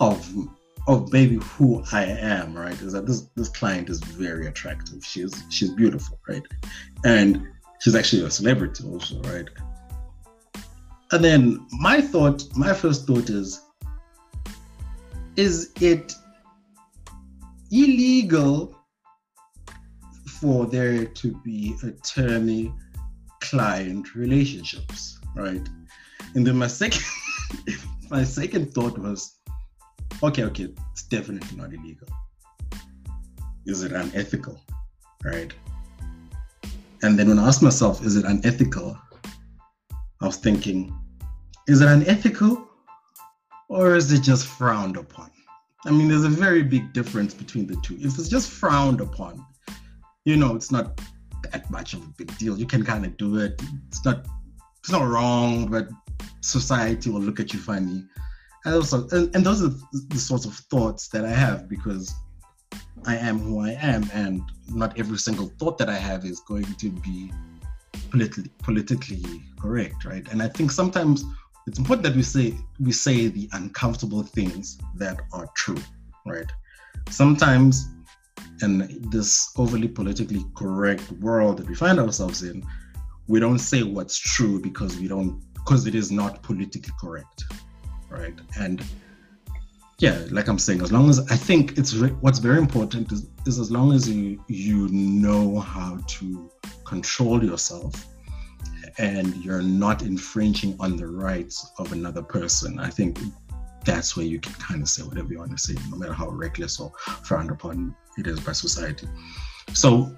of 0.00 0.28
of 0.86 1.12
maybe 1.12 1.36
who 1.36 1.84
I 1.92 2.04
am, 2.04 2.54
right, 2.56 2.80
is 2.80 2.94
that 2.94 3.06
this 3.06 3.28
this 3.36 3.48
client 3.48 3.90
is 3.90 4.00
very 4.00 4.46
attractive. 4.46 5.04
She's 5.04 5.44
she's 5.50 5.70
beautiful, 5.70 6.18
right, 6.28 6.42
and 7.04 7.46
she's 7.80 7.94
actually 7.94 8.24
a 8.24 8.30
celebrity 8.30 8.84
also, 8.84 9.20
right. 9.22 9.48
And 11.12 11.24
then 11.24 11.66
my 11.72 12.00
thought, 12.00 12.44
my 12.56 12.74
first 12.74 13.06
thought 13.06 13.30
is, 13.30 13.62
is 15.36 15.72
it 15.80 16.14
illegal 17.70 18.77
for 20.40 20.66
there 20.66 21.04
to 21.04 21.40
be 21.44 21.76
attorney 21.82 22.72
client 23.40 24.14
relationships, 24.14 25.18
right? 25.34 25.66
And 26.34 26.46
then 26.46 26.56
my 26.56 26.66
second 26.66 27.02
my 28.10 28.24
second 28.24 28.72
thought 28.72 28.98
was, 28.98 29.38
okay, 30.22 30.44
okay, 30.44 30.68
it's 30.92 31.02
definitely 31.04 31.56
not 31.56 31.72
illegal. 31.72 32.08
Is 33.66 33.82
it 33.82 33.92
unethical? 33.92 34.60
Right? 35.24 35.52
And 37.02 37.18
then 37.18 37.28
when 37.28 37.38
I 37.38 37.48
asked 37.48 37.62
myself, 37.62 38.04
is 38.04 38.16
it 38.16 38.24
unethical? 38.24 38.98
I 40.20 40.26
was 40.26 40.36
thinking, 40.36 40.96
is 41.68 41.80
it 41.80 41.88
unethical 41.88 42.66
or 43.68 43.94
is 43.94 44.10
it 44.10 44.22
just 44.22 44.46
frowned 44.46 44.96
upon? 44.96 45.30
I 45.84 45.90
mean, 45.90 46.08
there's 46.08 46.24
a 46.24 46.28
very 46.28 46.62
big 46.62 46.92
difference 46.92 47.34
between 47.34 47.66
the 47.66 47.76
two. 47.76 47.96
If 48.00 48.18
it's 48.18 48.28
just 48.28 48.50
frowned 48.50 49.00
upon, 49.00 49.44
you 50.28 50.36
know, 50.36 50.54
it's 50.54 50.70
not 50.70 51.00
that 51.50 51.70
much 51.70 51.94
of 51.94 52.02
a 52.02 52.08
big 52.18 52.36
deal. 52.36 52.58
You 52.58 52.66
can 52.66 52.84
kind 52.84 53.06
of 53.06 53.16
do 53.16 53.38
it. 53.38 53.62
It's 53.88 54.04
not 54.04 54.26
it's 54.80 54.90
not 54.90 55.08
wrong, 55.08 55.68
but 55.68 55.88
society 56.42 57.08
will 57.08 57.22
look 57.22 57.40
at 57.40 57.54
you 57.54 57.58
funny. 57.58 58.04
And 58.66 58.74
also, 58.74 59.08
and, 59.08 59.34
and 59.34 59.44
those 59.46 59.62
are 59.62 59.72
the 60.08 60.18
sorts 60.18 60.44
of 60.44 60.52
thoughts 60.54 61.08
that 61.08 61.24
I 61.24 61.30
have 61.30 61.66
because 61.66 62.14
I 63.06 63.16
am 63.16 63.38
who 63.38 63.60
I 63.60 63.70
am, 63.80 64.04
and 64.12 64.42
not 64.68 64.98
every 64.98 65.16
single 65.16 65.46
thought 65.58 65.78
that 65.78 65.88
I 65.88 65.96
have 65.96 66.26
is 66.26 66.40
going 66.40 66.74
to 66.74 66.90
be 66.90 67.32
politically 68.10 68.50
politically 68.62 69.24
correct, 69.58 70.04
right? 70.04 70.28
And 70.30 70.42
I 70.42 70.48
think 70.48 70.70
sometimes 70.72 71.24
it's 71.66 71.78
important 71.78 72.04
that 72.04 72.16
we 72.16 72.22
say 72.22 72.54
we 72.78 72.92
say 72.92 73.28
the 73.28 73.48
uncomfortable 73.52 74.22
things 74.22 74.76
that 74.96 75.22
are 75.32 75.48
true, 75.56 75.82
right? 76.26 76.52
Sometimes 77.08 77.88
in 78.62 79.04
this 79.10 79.50
overly 79.56 79.88
politically 79.88 80.44
correct 80.54 81.10
world 81.12 81.58
that 81.58 81.68
we 81.68 81.74
find 81.74 81.98
ourselves 81.98 82.42
in, 82.42 82.64
we 83.26 83.40
don't 83.40 83.58
say 83.58 83.82
what's 83.82 84.18
true 84.18 84.60
because 84.60 84.98
we 84.98 85.08
don't 85.08 85.42
because 85.54 85.86
it 85.86 85.94
is 85.94 86.10
not 86.10 86.42
politically 86.42 86.92
correct, 87.00 87.44
right? 88.08 88.34
And 88.58 88.82
yeah, 89.98 90.24
like 90.30 90.48
I'm 90.48 90.58
saying, 90.58 90.80
as 90.80 90.92
long 90.92 91.10
as 91.10 91.18
I 91.30 91.36
think 91.36 91.76
it's 91.76 91.94
re- 91.94 92.16
what's 92.20 92.38
very 92.38 92.58
important 92.58 93.12
is, 93.12 93.26
is 93.46 93.58
as 93.58 93.70
long 93.70 93.92
as 93.92 94.08
you 94.08 94.42
you 94.48 94.88
know 94.88 95.58
how 95.58 95.98
to 96.06 96.50
control 96.84 97.44
yourself 97.44 98.06
and 98.98 99.36
you're 99.44 99.62
not 99.62 100.02
infringing 100.02 100.76
on 100.80 100.96
the 100.96 101.06
rights 101.06 101.70
of 101.78 101.92
another 101.92 102.22
person. 102.22 102.80
I 102.80 102.90
think 102.90 103.18
that's 103.84 104.16
where 104.16 104.26
you 104.26 104.40
can 104.40 104.52
kind 104.54 104.82
of 104.82 104.88
say 104.88 105.02
whatever 105.02 105.32
you 105.32 105.38
want 105.38 105.52
to 105.52 105.58
say, 105.58 105.74
no 105.90 105.96
matter 105.96 106.12
how 106.12 106.28
reckless 106.28 106.80
or 106.80 106.92
frowned 107.24 107.50
upon 107.50 107.94
it 108.18 108.26
is 108.26 108.40
by 108.40 108.52
society. 108.52 109.08
So 109.72 110.14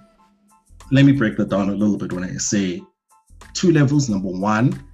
let 0.90 1.04
me 1.04 1.12
break 1.12 1.36
that 1.36 1.48
down 1.48 1.68
a 1.68 1.74
little 1.74 1.96
bit 1.96 2.12
when 2.12 2.24
I 2.24 2.32
say 2.34 2.82
two 3.52 3.72
levels. 3.72 4.08
Number 4.08 4.28
one, 4.28 4.84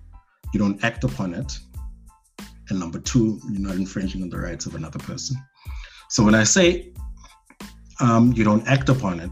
you 0.53 0.61
don't 0.61 0.83
act 0.85 1.05
upon 1.05 1.35
it. 1.35 1.59
And 2.69 2.81
number 2.81 2.99
two, 2.99 3.41
you're 3.51 3.61
not 3.61 3.77
infringing 3.77 4.23
on 4.23 4.31
the 4.31 4.39
rights 4.39 4.67
of 4.67 4.75
another 4.75 4.99
person. 4.99 5.37
So 6.09 6.25
when 6.25 6.35
I 6.35 6.45
say 6.45 6.93
um, 8.01 8.33
you 8.33 8.45
don't 8.45 8.67
act 8.67 8.89
upon 8.89 9.21
it, 9.21 9.31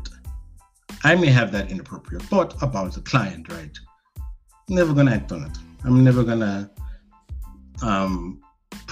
I 1.03 1.15
may 1.15 1.27
have 1.27 1.53
that 1.53 1.71
inappropriate 1.71 2.23
thought 2.23 2.61
about 2.63 2.95
the 2.95 3.01
client, 3.03 3.53
right? 3.53 3.77
never 4.69 4.95
gonna 4.95 5.11
act 5.11 5.33
on 5.33 5.45
it. 5.45 5.57
I'm 5.85 6.03
never 6.03 6.25
gonna 6.25 6.71
um, 7.83 8.41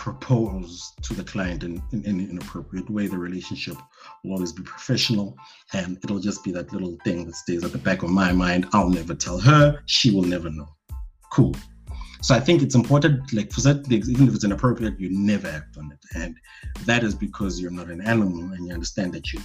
propose 0.02 0.92
to 1.00 1.14
the 1.14 1.22
client 1.22 1.62
in, 1.62 1.80
in 1.92 2.04
any 2.04 2.24
inappropriate 2.24 2.90
way. 2.90 3.06
The 3.06 3.16
relationship 3.16 3.76
will 4.24 4.32
always 4.32 4.52
be 4.52 4.64
professional, 4.64 5.36
and 5.74 5.96
it'll 6.02 6.18
just 6.18 6.42
be 6.42 6.50
that 6.50 6.72
little 6.72 6.96
thing 7.04 7.24
that 7.26 7.36
stays 7.36 7.62
at 7.62 7.70
the 7.70 7.78
back 7.78 8.02
of 8.02 8.10
my 8.10 8.32
mind. 8.32 8.66
I'll 8.72 8.90
never 8.90 9.14
tell 9.14 9.38
her; 9.38 9.80
she 9.86 10.10
will 10.10 10.24
never 10.24 10.50
know. 10.50 10.68
Cool. 11.30 11.54
So 12.20 12.34
I 12.34 12.40
think 12.40 12.62
it's 12.62 12.74
important, 12.74 13.32
like 13.32 13.52
for 13.52 13.60
certain 13.60 13.84
things, 13.84 14.10
even 14.10 14.26
if 14.26 14.34
it's 14.34 14.42
inappropriate, 14.42 14.98
you 14.98 15.08
never 15.12 15.46
act 15.46 15.76
on 15.78 15.92
it, 15.92 16.04
and 16.16 16.36
that 16.84 17.04
is 17.04 17.14
because 17.14 17.60
you're 17.60 17.70
not 17.70 17.88
an 17.88 18.00
animal, 18.00 18.52
and 18.54 18.66
you 18.66 18.74
understand 18.74 19.12
that 19.12 19.32
you 19.32 19.38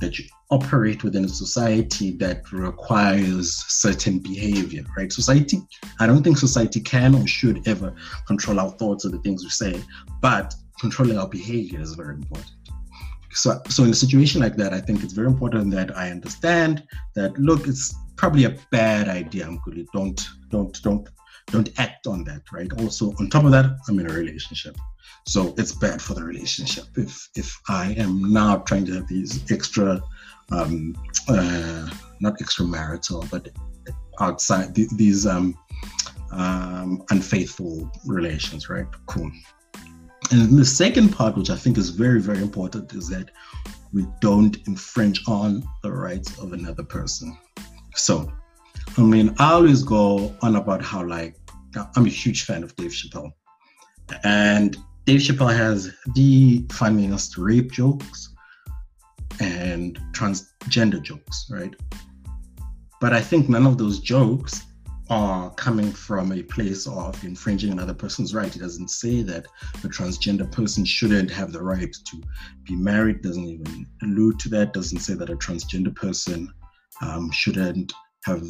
that 0.00 0.18
you 0.18 0.24
operate 0.50 1.02
within 1.02 1.24
a 1.24 1.28
society 1.28 2.12
that 2.12 2.52
requires 2.52 3.64
certain 3.68 4.18
behavior, 4.18 4.84
right? 4.96 5.12
Society, 5.12 5.58
I 5.98 6.06
don't 6.06 6.22
think 6.22 6.38
society 6.38 6.80
can 6.80 7.14
or 7.14 7.26
should 7.26 7.66
ever 7.66 7.94
control 8.26 8.60
our 8.60 8.70
thoughts 8.72 9.04
or 9.04 9.08
the 9.08 9.18
things 9.18 9.42
we 9.42 9.50
say, 9.50 9.82
but 10.20 10.54
controlling 10.80 11.18
our 11.18 11.28
behavior 11.28 11.80
is 11.80 11.94
very 11.94 12.14
important. 12.14 12.52
So, 13.32 13.60
so 13.68 13.84
in 13.84 13.90
a 13.90 13.94
situation 13.94 14.40
like 14.40 14.56
that, 14.56 14.72
I 14.72 14.80
think 14.80 15.02
it's 15.02 15.12
very 15.12 15.26
important 15.26 15.70
that 15.72 15.96
I 15.96 16.10
understand 16.10 16.84
that 17.14 17.36
look, 17.38 17.66
it's 17.66 17.94
probably 18.16 18.44
a 18.44 18.56
bad 18.70 19.08
idea, 19.08 19.44
Mkuli. 19.44 19.86
Don't, 19.92 20.26
don't, 20.50 20.82
don't, 20.82 21.08
don't 21.46 21.70
act 21.78 22.06
on 22.06 22.24
that, 22.24 22.42
right? 22.52 22.70
Also, 22.80 23.12
on 23.18 23.30
top 23.30 23.44
of 23.44 23.52
that, 23.52 23.66
I'm 23.88 23.98
in 23.98 24.10
a 24.10 24.14
relationship. 24.14 24.76
So 25.26 25.54
it's 25.56 25.72
bad 25.72 26.00
for 26.00 26.14
the 26.14 26.22
relationship 26.22 26.86
if 26.96 27.28
if 27.34 27.60
I 27.68 27.94
am 27.98 28.32
now 28.32 28.58
trying 28.58 28.84
to 28.86 28.94
have 28.94 29.08
these 29.08 29.50
extra, 29.50 30.00
um, 30.52 30.94
uh, 31.28 31.88
not 32.20 32.38
extramarital, 32.38 33.28
but 33.30 33.48
outside 34.20 34.74
th- 34.74 34.88
these 34.90 35.26
um, 35.26 35.58
um, 36.30 37.02
unfaithful 37.10 37.90
relations, 38.06 38.68
right? 38.68 38.86
Cool. 39.06 39.30
And 40.30 40.58
the 40.58 40.64
second 40.64 41.10
part, 41.10 41.36
which 41.36 41.50
I 41.50 41.56
think 41.56 41.76
is 41.76 41.90
very 41.90 42.20
very 42.20 42.40
important, 42.40 42.92
is 42.94 43.08
that 43.08 43.30
we 43.92 44.06
don't 44.20 44.56
infringe 44.66 45.22
on 45.26 45.62
the 45.82 45.92
rights 45.92 46.38
of 46.38 46.52
another 46.52 46.82
person. 46.84 47.36
So, 47.94 48.32
I 48.98 49.02
mean, 49.02 49.34
I 49.38 49.52
always 49.52 49.82
go 49.82 50.34
on 50.42 50.56
about 50.56 50.82
how 50.82 51.06
like 51.06 51.36
I'm 51.94 52.06
a 52.06 52.10
huge 52.10 52.44
fan 52.44 52.62
of 52.62 52.74
Dave 52.76 52.92
Chappelle, 52.92 53.32
and 54.24 54.76
Dave 55.04 55.20
Chappelle 55.20 55.54
has 55.54 55.92
the 56.14 56.66
funniest 56.72 57.36
rape 57.36 57.72
jokes 57.72 58.30
and 59.40 59.98
transgender 60.12 61.02
jokes, 61.02 61.46
right? 61.50 61.74
But 63.00 63.12
I 63.12 63.20
think 63.20 63.48
none 63.48 63.66
of 63.66 63.76
those 63.76 64.00
jokes 64.00 64.62
are 65.08 65.50
coming 65.50 65.92
from 65.92 66.32
a 66.32 66.42
place 66.42 66.86
of 66.86 67.22
infringing 67.22 67.70
another 67.70 67.94
person's 67.94 68.34
right. 68.34 68.54
It 68.54 68.58
doesn't 68.58 68.90
say 68.90 69.22
that 69.22 69.46
a 69.84 69.88
transgender 69.88 70.50
person 70.50 70.84
shouldn't 70.84 71.30
have 71.30 71.52
the 71.52 71.62
right 71.62 71.92
to 71.92 72.22
be 72.64 72.74
married, 72.74 73.22
doesn't 73.22 73.44
even 73.44 73.86
allude 74.02 74.40
to 74.40 74.48
that, 74.50 74.72
doesn't 74.72 75.00
say 75.00 75.14
that 75.14 75.30
a 75.30 75.36
transgender 75.36 75.94
person 75.94 76.52
um, 77.02 77.30
shouldn't 77.30 77.92
have 78.26 78.46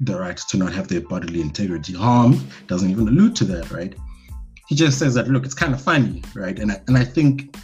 the 0.00 0.18
right 0.18 0.36
to 0.36 0.56
not 0.56 0.72
have 0.72 0.88
their 0.88 1.02
bodily 1.02 1.40
integrity 1.42 1.92
harmed, 1.92 2.40
doesn't 2.66 2.90
even 2.90 3.06
allude 3.06 3.36
to 3.36 3.44
that, 3.44 3.70
right? 3.70 3.94
he 4.70 4.76
just 4.76 5.00
says 5.00 5.14
that 5.14 5.26
look, 5.26 5.44
it's 5.44 5.52
kind 5.52 5.74
of 5.74 5.82
funny, 5.82 6.22
right? 6.32 6.56
And 6.60 6.70
I, 6.70 6.80
and 6.86 6.96
I 6.96 7.04
think, 7.04 7.56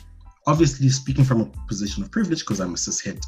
obviously, 0.49 0.89
speaking 0.89 1.25
from 1.25 1.41
a 1.41 1.47
position 1.69 2.03
of 2.03 2.11
privilege, 2.11 2.41
because 2.41 2.59
I'm 2.59 2.73
a 2.73 2.77
cishet 2.77 3.25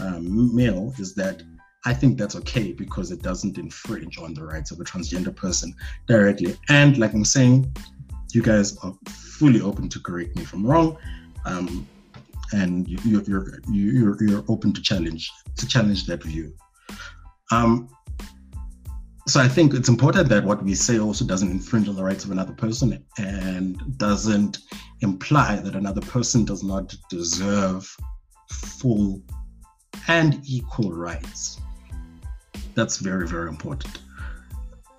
um, 0.00 0.54
male, 0.54 0.94
is 1.00 1.16
that 1.16 1.42
I 1.84 1.94
think 1.94 2.16
that's 2.16 2.36
okay 2.36 2.72
because 2.72 3.10
it 3.10 3.20
doesn't 3.20 3.58
infringe 3.58 4.18
on 4.18 4.34
the 4.34 4.44
rights 4.44 4.70
of 4.70 4.78
a 4.78 4.84
transgender 4.84 5.34
person 5.34 5.74
directly. 6.06 6.56
And 6.68 6.96
like 6.96 7.12
I'm 7.12 7.24
saying, 7.24 7.74
you 8.32 8.40
guys 8.40 8.76
are 8.84 8.94
fully 9.08 9.60
open 9.62 9.88
to 9.88 9.98
correct 9.98 10.36
me 10.36 10.42
if 10.42 10.52
I'm 10.52 10.64
wrong, 10.64 10.96
um, 11.44 11.88
and 12.52 12.86
you, 12.86 12.98
you're, 13.04 13.22
you're 13.22 13.58
you're 13.68 14.22
you're 14.22 14.44
open 14.46 14.72
to 14.74 14.80
challenge 14.80 15.32
to 15.56 15.66
challenge 15.66 16.06
that 16.06 16.22
view. 16.22 16.54
Um, 17.50 17.88
so 19.26 19.40
I 19.40 19.48
think 19.48 19.74
it's 19.74 19.88
important 19.88 20.28
that 20.30 20.44
what 20.44 20.62
we 20.62 20.74
say 20.74 20.98
also 20.98 21.24
doesn't 21.24 21.50
infringe 21.50 21.88
on 21.88 21.96
the 21.96 22.02
rights 22.02 22.24
of 22.24 22.30
another 22.30 22.52
person 22.52 23.04
and 23.18 23.98
doesn't 23.98 24.58
imply 25.00 25.56
that 25.56 25.74
another 25.74 26.00
person 26.00 26.44
does 26.44 26.62
not 26.62 26.94
deserve 27.10 27.94
full 28.50 29.20
and 30.08 30.40
equal 30.44 30.92
rights. 30.92 31.60
That's 32.74 32.98
very, 32.98 33.28
very 33.28 33.48
important. 33.48 34.00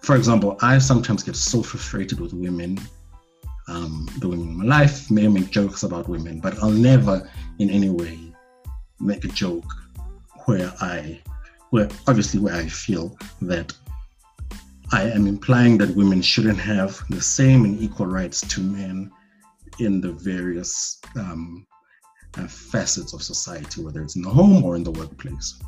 For 0.02 0.16
example, 0.16 0.58
I 0.62 0.78
sometimes 0.78 1.24
get 1.24 1.36
so 1.36 1.64
frustrated 1.64 2.20
with 2.20 2.34
women 2.34 2.80
um, 3.70 4.10
the 4.20 4.28
women 4.28 4.50
in 4.50 4.58
my 4.58 4.66
life, 4.66 5.12
may 5.12 5.28
make 5.28 5.52
jokes 5.52 5.84
about 5.84 6.10
women, 6.10 6.40
but 6.40 6.58
I'll 6.62 6.72
never 6.72 7.30
in 7.60 7.70
any 7.70 7.90
way 7.90 8.20
make 9.00 9.24
a 9.24 9.28
joke 9.28 9.66
where 10.46 10.74
I, 10.82 11.22
where 11.72 11.90
obviously 12.08 12.40
where 12.40 12.56
I 12.56 12.68
feel 12.68 13.18
that 13.42 13.74
I 14.92 15.04
am 15.04 15.28
implying 15.28 15.78
that 15.80 15.96
women 15.96 16.22
shouldn't 16.22 16.60
have 16.60 17.00
the 17.10 17.22
same 17.22 17.64
and 17.66 17.80
equal 17.80 18.08
rights 18.08 18.42
to 18.42 18.62
men 18.62 19.12
in 19.80 20.02
the 20.02 20.12
various 20.12 21.00
um, 21.16 21.66
uh, 22.38 22.48
facets 22.48 23.14
of 23.14 23.22
society, 23.22 23.84
whether 23.84 24.02
it's 24.02 24.16
in 24.16 24.24
the 24.24 24.30
home 24.30 24.64
or 24.64 24.76
in 24.76 24.84
the 24.84 24.92
workplace. 24.92 25.60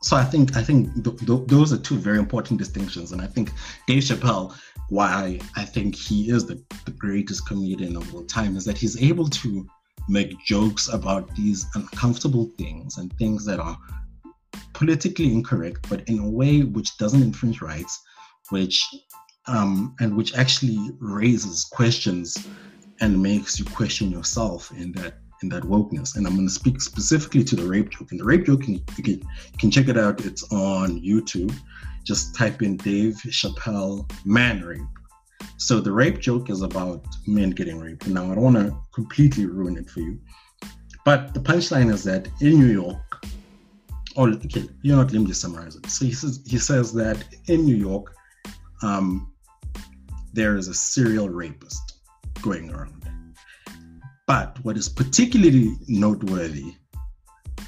So 0.00 0.16
I 0.16 0.24
think 0.24 0.56
I 0.56 0.62
think 0.62 0.92
th- 1.04 1.18
th- 1.18 1.46
those 1.46 1.72
are 1.72 1.78
two 1.78 1.96
very 1.96 2.18
important 2.18 2.58
distinctions, 2.58 3.12
and 3.12 3.22
I 3.22 3.26
think 3.26 3.52
Dave 3.86 4.02
Chappelle, 4.02 4.54
why 4.88 5.38
I 5.54 5.64
think 5.64 5.94
he 5.94 6.30
is 6.30 6.44
the, 6.44 6.60
the 6.84 6.90
greatest 6.90 7.46
comedian 7.46 7.96
of 7.96 8.12
all 8.12 8.24
time, 8.24 8.56
is 8.56 8.64
that 8.64 8.76
he's 8.76 9.00
able 9.00 9.28
to 9.28 9.64
make 10.08 10.36
jokes 10.44 10.88
about 10.88 11.32
these 11.36 11.66
uncomfortable 11.76 12.50
things 12.58 12.98
and 12.98 13.12
things 13.12 13.44
that 13.44 13.60
are 13.60 13.78
politically 14.82 15.32
incorrect, 15.32 15.88
but 15.88 16.00
in 16.08 16.18
a 16.18 16.28
way 16.28 16.62
which 16.62 16.98
doesn't 16.98 17.22
infringe 17.22 17.62
rights, 17.62 18.02
which 18.50 18.84
um, 19.46 19.94
and 20.00 20.16
which 20.16 20.34
actually 20.34 20.90
raises 20.98 21.64
questions 21.64 22.48
and 23.00 23.22
makes 23.22 23.60
you 23.60 23.64
question 23.64 24.10
yourself 24.10 24.72
in 24.72 24.90
that 24.92 25.14
in 25.40 25.48
that 25.50 25.62
wokeness. 25.62 26.16
And 26.16 26.26
I'm 26.26 26.34
going 26.34 26.48
to 26.48 26.52
speak 26.52 26.80
specifically 26.80 27.44
to 27.44 27.54
the 27.54 27.64
rape 27.64 27.90
joke. 27.90 28.10
And 28.10 28.18
the 28.18 28.24
rape 28.24 28.44
joke, 28.44 28.66
you 28.66 28.80
can, 28.96 29.18
you 29.18 29.58
can 29.58 29.70
check 29.70 29.88
it 29.88 29.96
out. 29.96 30.24
It's 30.24 30.42
on 30.52 31.00
YouTube. 31.00 31.54
Just 32.04 32.34
type 32.34 32.60
in 32.62 32.76
Dave 32.76 33.14
Chappelle 33.28 34.10
man 34.24 34.64
rape. 34.64 34.94
So 35.58 35.80
the 35.80 35.92
rape 35.92 36.18
joke 36.18 36.50
is 36.50 36.62
about 36.62 37.04
men 37.28 37.50
getting 37.50 37.78
raped. 37.78 38.06
And 38.06 38.14
now 38.14 38.24
I 38.30 38.34
don't 38.34 38.42
want 38.42 38.56
to 38.56 38.76
completely 38.92 39.46
ruin 39.46 39.76
it 39.76 39.88
for 39.88 40.00
you, 40.00 40.18
but 41.04 41.34
the 41.34 41.40
punchline 41.40 41.92
is 41.92 42.02
that 42.04 42.26
in 42.40 42.58
New 42.58 42.72
York, 42.72 43.11
oh, 44.16 44.28
okay, 44.28 44.68
you 44.82 44.92
know 44.92 44.98
what? 44.98 45.12
Let 45.12 45.20
me 45.20 45.26
just 45.26 45.40
summarize 45.40 45.76
it. 45.76 45.86
So 45.86 46.04
he 46.04 46.12
says 46.12 46.42
he 46.46 46.58
says 46.58 46.92
that 46.94 47.24
in 47.46 47.64
New 47.64 47.76
York, 47.76 48.14
um, 48.82 49.32
there 50.32 50.56
is 50.56 50.68
a 50.68 50.74
serial 50.74 51.28
rapist 51.28 52.00
going 52.42 52.70
around. 52.70 53.04
But 54.26 54.58
what 54.64 54.76
is 54.76 54.88
particularly 54.88 55.76
noteworthy 55.88 56.74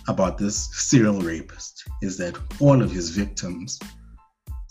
about 0.08 0.38
this 0.38 0.70
serial 0.72 1.20
rapist 1.20 1.84
is 2.02 2.16
that 2.18 2.36
all 2.60 2.82
of 2.82 2.90
his 2.90 3.10
victims 3.10 3.78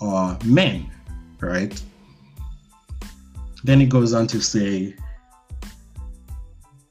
are 0.01 0.37
men, 0.45 0.89
right? 1.39 1.81
Then 3.63 3.79
he 3.79 3.85
goes 3.85 4.13
on 4.13 4.27
to 4.27 4.41
say, 4.41 4.95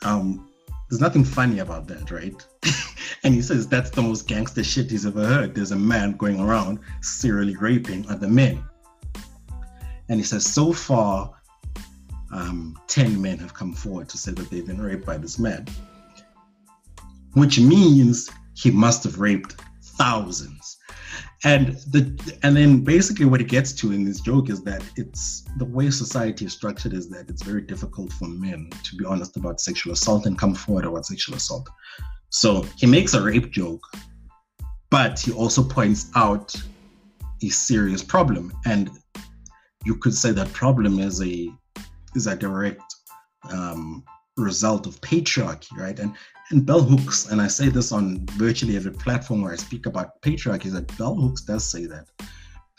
um, 0.04 0.48
there's 0.88 1.00
nothing 1.00 1.24
funny 1.24 1.60
about 1.60 1.86
that, 1.88 2.10
right? 2.10 2.46
And 3.24 3.34
he 3.34 3.42
says 3.42 3.68
that's 3.68 3.90
the 3.90 4.02
most 4.02 4.26
gangster 4.26 4.64
shit 4.64 4.90
he's 4.90 5.06
ever 5.06 5.24
heard. 5.24 5.54
There's 5.54 5.70
a 5.70 5.76
man 5.76 6.12
going 6.12 6.40
around 6.40 6.80
serially 7.02 7.56
raping 7.56 8.08
other 8.08 8.28
men. 8.28 8.64
And 10.08 10.18
he 10.18 10.24
says, 10.24 10.44
so 10.44 10.72
far, 10.72 11.32
um, 12.32 12.76
10 12.88 13.20
men 13.20 13.38
have 13.38 13.54
come 13.54 13.74
forward 13.74 14.08
to 14.08 14.18
say 14.18 14.32
that 14.32 14.50
they've 14.50 14.66
been 14.66 14.80
raped 14.80 15.06
by 15.06 15.18
this 15.18 15.38
man, 15.38 15.66
which 17.34 17.60
means 17.60 18.28
he 18.54 18.70
must 18.70 19.04
have 19.04 19.20
raped 19.20 19.56
thousands. 19.82 20.78
And 21.44 21.76
the 21.90 22.36
and 22.44 22.56
then 22.56 22.84
basically 22.84 23.26
what 23.26 23.40
it 23.40 23.48
gets 23.48 23.72
to 23.74 23.90
in 23.90 24.04
this 24.04 24.20
joke 24.20 24.48
is 24.48 24.62
that 24.62 24.82
it's 24.96 25.44
the 25.58 25.64
way 25.64 25.90
society 25.90 26.44
is 26.44 26.52
structured 26.52 26.92
is 26.92 27.08
that 27.10 27.28
it's 27.28 27.42
very 27.42 27.62
difficult 27.62 28.12
for 28.12 28.28
men 28.28 28.70
to 28.84 28.96
be 28.96 29.04
honest 29.04 29.36
about 29.36 29.60
sexual 29.60 29.92
assault 29.92 30.26
and 30.26 30.38
come 30.38 30.54
forward 30.54 30.84
about 30.84 31.04
sexual 31.04 31.34
assault. 31.34 31.68
So 32.32 32.62
he 32.76 32.86
makes 32.86 33.12
a 33.12 33.22
rape 33.22 33.50
joke, 33.50 33.84
but 34.90 35.20
he 35.20 35.32
also 35.32 35.62
points 35.62 36.10
out 36.14 36.54
a 37.42 37.48
serious 37.50 38.02
problem. 38.02 38.52
And 38.64 38.90
you 39.84 39.96
could 39.96 40.14
say 40.14 40.32
that 40.32 40.52
problem 40.52 40.98
is 40.98 41.22
a 41.22 41.50
is 42.14 42.26
a 42.26 42.34
direct 42.34 42.94
um, 43.50 44.02
result 44.38 44.86
of 44.86 45.00
patriarchy, 45.02 45.76
right? 45.76 45.98
And 45.98 46.14
and 46.50 46.64
bell 46.64 46.82
hooks, 46.82 47.30
and 47.30 47.40
I 47.40 47.48
say 47.48 47.68
this 47.68 47.92
on 47.92 48.26
virtually 48.32 48.76
every 48.76 48.92
platform 48.92 49.42
where 49.42 49.52
I 49.52 49.56
speak 49.56 49.84
about 49.84 50.20
patriarchy, 50.22 50.66
is 50.66 50.72
that 50.72 50.96
bell 50.96 51.14
hooks 51.14 51.42
does 51.42 51.64
say 51.64 51.84
that 51.86 52.06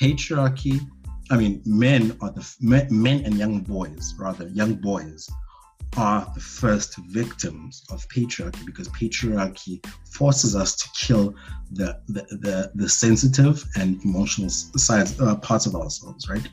patriarchy. 0.02 0.82
I 1.30 1.38
mean, 1.38 1.62
men 1.64 2.18
are 2.22 2.32
the 2.32 2.46
men 2.60 3.24
and 3.24 3.36
young 3.36 3.62
boys, 3.62 4.16
rather 4.18 4.48
young 4.48 4.76
boys, 4.76 5.30
are 5.96 6.32
the 6.34 6.40
first 6.40 6.98
victims 7.10 7.84
of 7.92 8.08
patriarchy 8.10 8.66
because 8.66 8.88
patriarchy 8.90 9.86
forces 10.12 10.56
us 10.56 10.76
to 10.76 10.90
kill 11.00 11.36
the 11.72 12.00
the 12.08 12.22
the, 12.42 12.72
the 12.76 12.90
sensitive 12.90 13.64
and 13.76 14.04
emotional 14.04 14.50
sides 14.50 15.20
uh, 15.20 15.36
parts 15.38 15.66
of 15.66 15.76
ourselves, 15.76 16.28
right? 16.30 16.48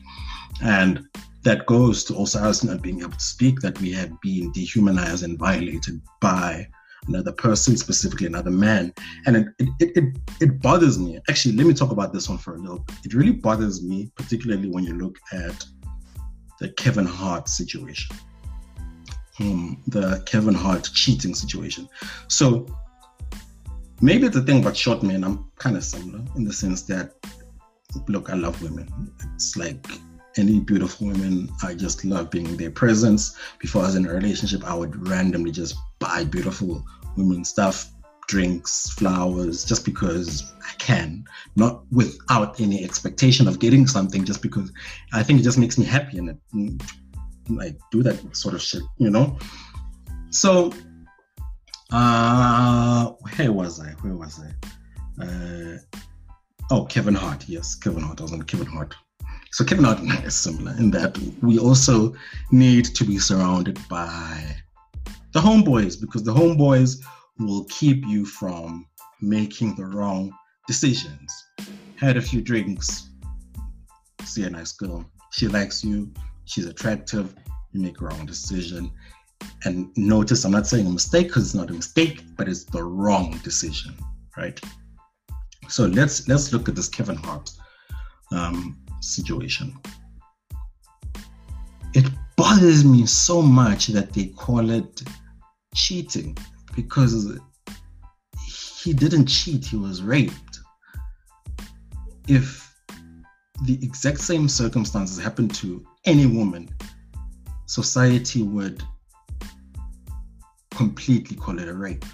And 0.63 1.07
that 1.43 1.65
goes 1.65 2.03
to 2.05 2.15
also 2.15 2.39
us 2.39 2.63
not 2.63 2.81
being 2.81 3.01
able 3.01 3.11
to 3.11 3.19
speak, 3.19 3.61
that 3.61 3.79
we 3.81 3.91
have 3.93 4.19
been 4.21 4.51
dehumanized 4.51 5.23
and 5.23 5.39
violated 5.39 5.99
by 6.19 6.67
another 7.07 7.31
person, 7.31 7.75
specifically 7.75 8.27
another 8.27 8.51
man. 8.51 8.93
And 9.25 9.37
it, 9.37 9.47
it, 9.79 9.97
it, 9.97 10.17
it, 10.39 10.61
bothers 10.61 10.99
me. 10.99 11.19
Actually, 11.29 11.55
let 11.55 11.65
me 11.65 11.73
talk 11.73 11.91
about 11.91 12.13
this 12.13 12.29
one 12.29 12.37
for 12.37 12.55
a 12.55 12.59
little. 12.59 12.85
It 13.03 13.15
really 13.15 13.31
bothers 13.31 13.81
me, 13.81 14.11
particularly 14.15 14.69
when 14.69 14.83
you 14.83 14.93
look 14.93 15.17
at 15.33 15.65
the 16.59 16.69
Kevin 16.73 17.07
Hart 17.07 17.49
situation, 17.49 18.15
um, 19.41 19.81
the 19.87 20.21
Kevin 20.25 20.53
Hart 20.53 20.89
cheating 20.93 21.35
situation. 21.35 21.89
So 22.27 22.67
maybe 24.01 24.27
the 24.27 24.41
thing 24.41 24.61
about 24.61 24.77
short 24.77 25.03
men, 25.03 25.23
I'm 25.23 25.49
kind 25.57 25.75
of 25.75 25.83
similar 25.83 26.23
in 26.35 26.43
the 26.43 26.53
sense 26.53 26.83
that, 26.83 27.13
look, 28.07 28.29
I 28.29 28.35
love 28.35 28.61
women. 28.61 28.87
It's 29.35 29.57
like 29.57 29.85
any 30.37 30.59
beautiful 30.59 31.07
women. 31.07 31.49
I 31.63 31.73
just 31.73 32.05
love 32.05 32.29
being 32.29 32.47
in 32.47 32.57
their 32.57 32.71
presence. 32.71 33.37
Before 33.59 33.81
I 33.83 33.85
was 33.85 33.95
in 33.95 34.05
a 34.05 34.13
relationship, 34.13 34.63
I 34.63 34.73
would 34.73 35.07
randomly 35.07 35.51
just 35.51 35.75
buy 35.99 36.23
beautiful 36.23 36.85
women 37.17 37.43
stuff, 37.43 37.91
drinks, 38.27 38.89
flowers, 38.91 39.65
just 39.65 39.83
because 39.83 40.53
I 40.65 40.73
can, 40.77 41.25
not 41.55 41.83
without 41.91 42.61
any 42.61 42.83
expectation 42.83 43.47
of 43.47 43.59
getting 43.59 43.87
something, 43.87 44.23
just 44.23 44.41
because 44.41 44.71
I 45.11 45.23
think 45.23 45.39
it 45.39 45.43
just 45.43 45.57
makes 45.57 45.77
me 45.77 45.85
happy 45.85 46.17
and 46.17 46.29
it, 46.29 46.37
like 47.57 47.77
do 47.91 48.03
that 48.03 48.35
sort 48.35 48.55
of 48.55 48.61
shit, 48.61 48.83
you 48.97 49.09
know. 49.09 49.37
So, 50.29 50.73
uh, 51.91 53.07
where 53.07 53.51
was 53.51 53.79
I? 53.79 53.89
Where 54.01 54.15
was 54.15 54.39
I? 54.39 55.23
Uh, 55.23 55.77
oh, 56.71 56.85
Kevin 56.85 57.15
Hart. 57.15 57.47
Yes, 57.47 57.75
Kevin 57.75 58.03
Hart. 58.03 58.19
I 58.19 58.23
was 58.23 58.33
on 58.33 58.41
Kevin 58.43 58.67
Hart 58.67 58.95
so 59.51 59.65
Kevin 59.65 59.83
Hart 59.85 59.99
is 60.25 60.35
similar 60.35 60.71
in 60.77 60.91
that 60.91 61.17
we 61.41 61.59
also 61.59 62.13
need 62.51 62.85
to 62.85 63.03
be 63.03 63.19
surrounded 63.19 63.79
by 63.89 64.55
the 65.33 65.39
homeboys 65.39 65.99
because 65.99 66.23
the 66.23 66.33
homeboys 66.33 67.03
will 67.37 67.65
keep 67.65 68.05
you 68.05 68.25
from 68.25 68.85
making 69.21 69.75
the 69.75 69.85
wrong 69.85 70.31
decisions. 70.67 71.31
Had 71.97 72.17
a 72.17 72.21
few 72.21 72.41
drinks, 72.41 73.09
see 74.23 74.43
a 74.43 74.49
nice 74.49 74.71
girl, 74.71 75.05
she 75.31 75.47
likes 75.47 75.83
you, 75.83 76.11
she's 76.51 76.65
attractive, 76.65 77.33
you 77.71 77.81
make 77.81 78.01
a 78.01 78.05
wrong 78.05 78.25
decision. 78.25 78.91
And 79.63 79.89
notice 79.97 80.43
I'm 80.43 80.51
not 80.51 80.67
saying 80.67 80.85
a 80.85 80.89
mistake 80.89 81.27
because 81.27 81.45
it's 81.45 81.55
not 81.55 81.69
a 81.69 81.73
mistake, 81.73 82.23
but 82.35 82.47
it's 82.47 82.65
the 82.65 82.83
wrong 82.83 83.39
decision, 83.43 83.95
right? 84.37 84.59
So 85.69 85.85
let's 85.85 86.27
let's 86.27 86.51
look 86.51 86.67
at 86.67 86.75
this 86.75 86.89
Kevin 86.89 87.15
Hart 87.15 87.49
um, 88.31 88.77
situation. 88.99 89.73
It 91.93 92.05
bothers 92.35 92.83
me 92.83 93.05
so 93.05 93.41
much 93.41 93.87
that 93.87 94.13
they 94.13 94.25
call 94.27 94.69
it 94.69 95.01
cheating 95.73 96.37
because 96.75 97.39
he 98.77 98.93
didn't 98.93 99.27
cheat, 99.27 99.65
he 99.65 99.77
was 99.77 100.01
raped. 100.01 100.59
If 102.27 102.69
the 103.65 103.79
exact 103.81 104.19
same 104.19 104.47
circumstances 104.47 105.17
happened 105.19 105.53
to 105.55 105.85
any 106.05 106.25
woman, 106.25 106.69
society 107.65 108.43
would 108.43 108.83
completely 110.71 111.35
call 111.37 111.59
it 111.59 111.67
a 111.67 111.73
rape. 111.73 112.05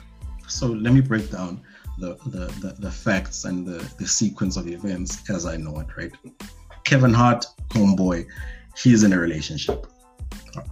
So 0.47 0.67
let 0.67 0.93
me 0.93 1.01
break 1.01 1.31
down 1.31 1.61
the, 1.99 2.15
the, 2.27 2.47
the, 2.61 2.75
the 2.79 2.91
facts 2.91 3.45
and 3.45 3.65
the, 3.65 3.79
the 3.97 4.07
sequence 4.07 4.57
of 4.57 4.67
events 4.67 5.29
as 5.29 5.45
I 5.45 5.57
know 5.57 5.79
it, 5.79 5.87
right? 5.97 6.11
Kevin 6.83 7.13
Hart, 7.13 7.45
homeboy, 7.69 8.25
he's 8.77 9.03
in 9.03 9.13
a 9.13 9.19
relationship, 9.19 9.87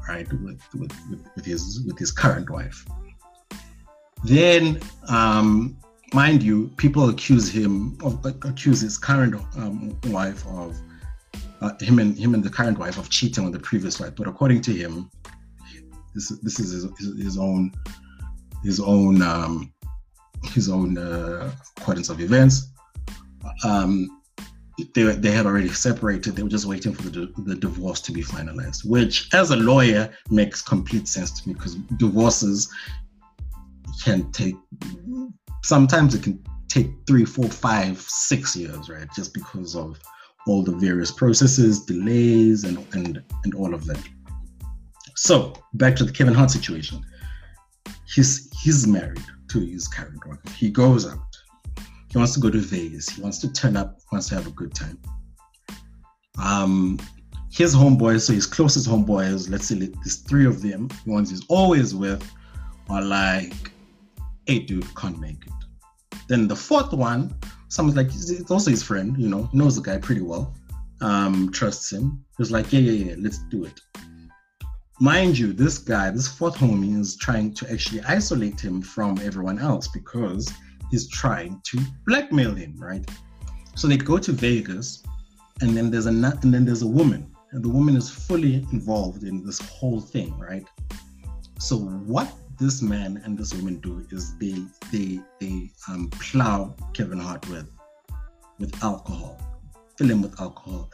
right, 0.08 0.28
with, 0.44 0.62
with, 0.74 0.94
with 1.36 1.46
his 1.46 1.82
with 1.86 1.98
his 1.98 2.12
current 2.12 2.50
wife. 2.50 2.86
Then, 4.24 4.80
um, 5.10 5.78
mind 6.14 6.42
you, 6.42 6.72
people 6.78 7.10
accuse 7.10 7.50
him 7.50 7.98
of 8.04 8.26
accuse 8.26 8.82
his 8.82 8.98
current 8.98 9.36
um, 9.58 9.98
wife 10.06 10.46
of 10.48 10.80
uh, 11.62 11.72
him 11.80 12.00
and 12.00 12.18
him 12.18 12.34
and 12.34 12.44
the 12.44 12.50
current 12.50 12.78
wife 12.78 12.98
of 12.98 13.10
cheating 13.10 13.46
on 13.46 13.52
the 13.52 13.60
previous 13.60 14.00
wife. 14.00 14.16
But 14.16 14.28
according 14.28 14.62
to 14.62 14.74
him, 14.74 15.10
this 16.14 16.30
this 16.42 16.60
is 16.60 16.88
his, 17.00 17.24
his 17.24 17.38
own 17.38 17.72
his 18.64 18.80
own 18.80 19.22
um, 19.22 19.74
his 20.44 20.70
own 20.70 20.98
uh, 20.98 21.52
accordance 21.78 22.10
of 22.10 22.20
events. 22.22 22.68
Um, 23.64 24.22
they, 24.94 25.04
they 25.04 25.32
had 25.32 25.46
already 25.46 25.70
separated. 25.70 26.36
They 26.36 26.44
were 26.44 26.50
just 26.50 26.66
waiting 26.66 26.94
for 26.94 27.04
the, 27.04 27.32
the 27.46 27.56
divorce 27.56 28.02
to 28.02 28.12
be 28.12 28.22
finalized, 28.22 28.84
which, 28.84 29.30
as 29.34 29.52
a 29.52 29.56
lawyer, 29.56 30.14
makes 30.30 30.62
complete 30.62 31.08
sense 31.08 31.40
to 31.40 31.48
me 31.48 31.54
because 31.54 31.76
divorces 31.98 32.70
can 34.04 34.30
take 34.32 34.56
sometimes 35.64 36.14
it 36.14 36.24
can 36.24 36.44
take 36.68 36.92
three, 37.08 37.26
four, 37.26 37.50
five, 37.50 38.00
six 38.02 38.56
years, 38.56 38.90
right? 38.90 39.08
Just 39.16 39.34
because 39.34 39.76
of 39.76 40.00
all 40.48 40.64
the 40.64 40.72
various 40.72 41.12
processes, 41.12 41.84
delays, 41.86 42.64
and 42.64 42.78
and 42.94 43.24
and 43.44 43.54
all 43.56 43.74
of 43.74 43.86
that. 43.86 44.02
So 45.16 45.54
back 45.74 45.96
to 45.98 46.04
the 46.04 46.12
Kevin 46.12 46.34
Hart 46.34 46.52
situation. 46.52 47.04
He's 48.14 48.50
he's 48.62 48.88
married 48.88 49.24
to 49.50 49.60
his 49.60 49.88
current 49.88 50.26
wife. 50.26 50.56
He 50.56 50.70
goes 50.70 51.08
out. 51.08 51.20
He 52.12 52.18
wants 52.18 52.34
to 52.34 52.40
go 52.40 52.50
to 52.50 52.60
Vegas. 52.60 53.10
He 53.10 53.22
wants 53.22 53.40
to 53.40 53.52
turn 53.52 53.76
up. 53.76 54.00
Wants 54.12 54.30
to 54.30 54.36
have 54.36 54.48
a 54.48 54.52
good 54.52 54.74
time. 54.74 55.00
Um, 56.42 57.00
his 57.52 57.74
homeboys, 57.74 58.22
so 58.22 58.34
his 58.34 58.46
closest 58.46 58.88
homeboys, 58.88 59.50
let's 59.50 59.68
say 59.68 59.76
there's 59.76 60.18
three 60.18 60.46
of 60.46 60.62
them, 60.62 60.90
the 61.06 61.12
ones 61.12 61.30
he's 61.30 61.46
always 61.48 61.96
with, 61.96 62.30
are 62.90 63.02
like, 63.02 63.72
"Hey, 64.46 64.60
dude, 64.60 64.94
can't 64.96 65.20
make 65.20 65.46
it." 65.46 66.20
Then 66.28 66.48
the 66.48 66.56
fourth 66.56 66.92
one, 66.92 67.34
someone's 67.76 67.98
like, 67.98 68.08
it's 68.08 68.50
also 68.50 68.72
his 68.72 68.82
friend, 68.82 69.18
you 69.18 69.28
know, 69.28 69.50
knows 69.54 69.76
the 69.76 69.82
guy 69.82 69.98
pretty 69.98 70.22
well, 70.22 70.54
um, 71.02 71.52
trusts 71.52 71.92
him. 71.92 72.24
He's 72.38 72.52
like, 72.52 72.72
"Yeah, 72.72 72.80
yeah, 72.80 73.06
yeah, 73.06 73.16
let's 73.20 73.40
do 73.50 73.66
it." 73.66 73.80
mind 75.00 75.38
you, 75.38 75.52
this 75.52 75.78
guy, 75.78 76.10
this 76.10 76.28
fourth 76.28 76.56
homie, 76.56 76.98
is 77.00 77.18
trying 77.18 77.54
to 77.54 77.70
actually 77.72 78.02
isolate 78.04 78.60
him 78.60 78.82
from 78.82 79.20
everyone 79.20 79.60
else 79.60 79.88
because 79.90 80.52
he's 80.90 81.08
trying 81.10 81.62
to 81.66 81.80
blackmail 82.06 82.56
him, 82.56 82.76
right? 82.78 83.06
So 83.76 83.88
they 83.88 83.98
go 83.98 84.18
to 84.18 84.32
Vegas, 84.32 85.04
and 85.62 85.76
then 85.76 85.92
there's 85.92 86.06
a 86.06 86.10
and 86.10 86.54
then 86.54 86.66
there's 86.66 86.82
a 86.82 86.88
woman, 86.88 87.30
and 87.52 87.64
the 87.64 87.70
woman 87.70 87.98
is 87.98 88.10
fully 88.10 88.56
involved 88.72 89.24
in 89.24 89.46
this 89.46 89.60
whole 89.60 90.00
thing, 90.00 90.38
right? 90.40 90.66
So 91.60 91.78
what 91.78 92.32
this 92.58 92.82
man 92.82 93.22
and 93.24 93.38
this 93.38 93.54
woman 93.54 93.80
do 93.80 94.06
is 94.12 94.38
they 94.38 94.64
they 94.92 95.20
they 95.40 95.72
um, 95.90 96.10
plow 96.12 96.76
Kevin 96.94 97.20
Hart 97.20 97.48
with 97.50 97.70
with 98.60 98.84
alcohol, 98.84 99.40
fill 99.98 100.12
him 100.12 100.22
with 100.22 100.40
alcohol, 100.40 100.90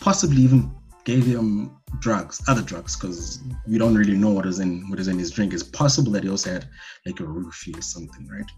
possibly 0.00 0.42
even 0.42 0.72
gave 1.04 1.24
him 1.26 1.76
drugs, 1.98 2.40
other 2.48 2.62
drugs, 2.62 2.96
because 2.96 3.40
we 3.66 3.76
don't 3.76 3.94
really 3.94 4.16
know 4.16 4.30
what 4.30 4.46
is 4.46 4.60
in 4.60 4.88
what 4.88 4.98
is 4.98 5.08
in 5.08 5.18
his 5.18 5.30
drink. 5.30 5.52
It's 5.52 5.62
possible 5.62 6.12
that 6.12 6.24
he 6.24 6.30
also 6.30 6.52
had 6.52 6.68
like 7.06 7.20
a 7.20 7.24
roofie 7.24 7.76
or 7.76 7.82
something, 7.82 8.28
right? 8.28 8.50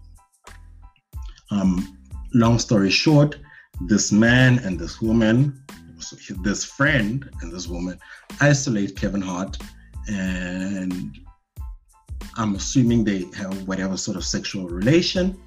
Um, 1.51 1.97
long 2.33 2.59
story 2.59 2.89
short, 2.89 3.37
this 3.81 4.11
man 4.11 4.59
and 4.59 4.79
this 4.79 5.01
woman, 5.01 5.63
this 6.41 6.63
friend 6.63 7.29
and 7.41 7.51
this 7.51 7.67
woman, 7.67 7.99
isolate 8.41 8.95
Kevin 8.95 9.21
Hart, 9.21 9.57
and 10.07 11.17
I'm 12.37 12.55
assuming 12.55 13.03
they 13.03 13.25
have 13.35 13.67
whatever 13.67 13.97
sort 13.97 14.17
of 14.17 14.25
sexual 14.25 14.67
relation, 14.67 15.37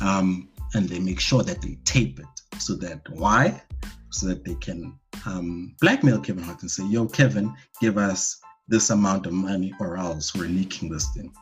um, 0.00 0.48
and 0.74 0.88
they 0.88 0.98
make 0.98 1.20
sure 1.20 1.42
that 1.42 1.60
they 1.62 1.78
tape 1.84 2.18
it 2.20 2.60
so 2.60 2.74
that 2.76 3.00
why, 3.10 3.62
so 4.10 4.26
that 4.28 4.44
they 4.44 4.54
can 4.56 4.98
um, 5.26 5.74
blackmail 5.80 6.20
Kevin 6.20 6.44
Hart 6.44 6.62
and 6.62 6.70
say, 6.70 6.84
yo, 6.86 7.06
Kevin, 7.06 7.54
give 7.80 7.98
us 7.98 8.40
this 8.68 8.90
amount 8.90 9.26
of 9.26 9.32
money 9.32 9.74
or 9.80 9.96
else 9.96 10.34
we're 10.34 10.48
leaking 10.48 10.90
this 10.90 11.08
thing. 11.14 11.32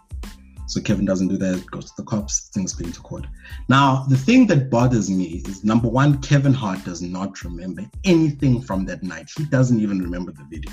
So 0.67 0.81
Kevin 0.81 1.05
doesn't 1.05 1.29
do 1.29 1.37
that, 1.37 1.67
goes 1.71 1.87
to 1.87 1.93
the 1.99 2.05
cops, 2.05 2.49
things 2.55 2.73
go 2.73 2.87
into 2.87 3.01
court. 3.01 3.27
Now, 3.69 4.07
the 4.09 4.17
thing 4.17 4.47
that 4.47 4.71
bothers 4.71 5.11
me 5.11 5.43
is 5.47 5.65
number 5.65 5.89
one, 5.89 6.21
Kevin 6.23 6.55
Hart 6.55 6.83
does 6.85 7.03
not 7.03 7.43
remember 7.45 7.85
anything 8.05 8.63
from 8.63 8.87
that 8.87 9.03
night. 9.03 9.31
He 9.37 9.45
doesn't 9.45 9.81
even 9.81 10.01
remember 10.01 10.33
the 10.33 10.47
video. 10.49 10.73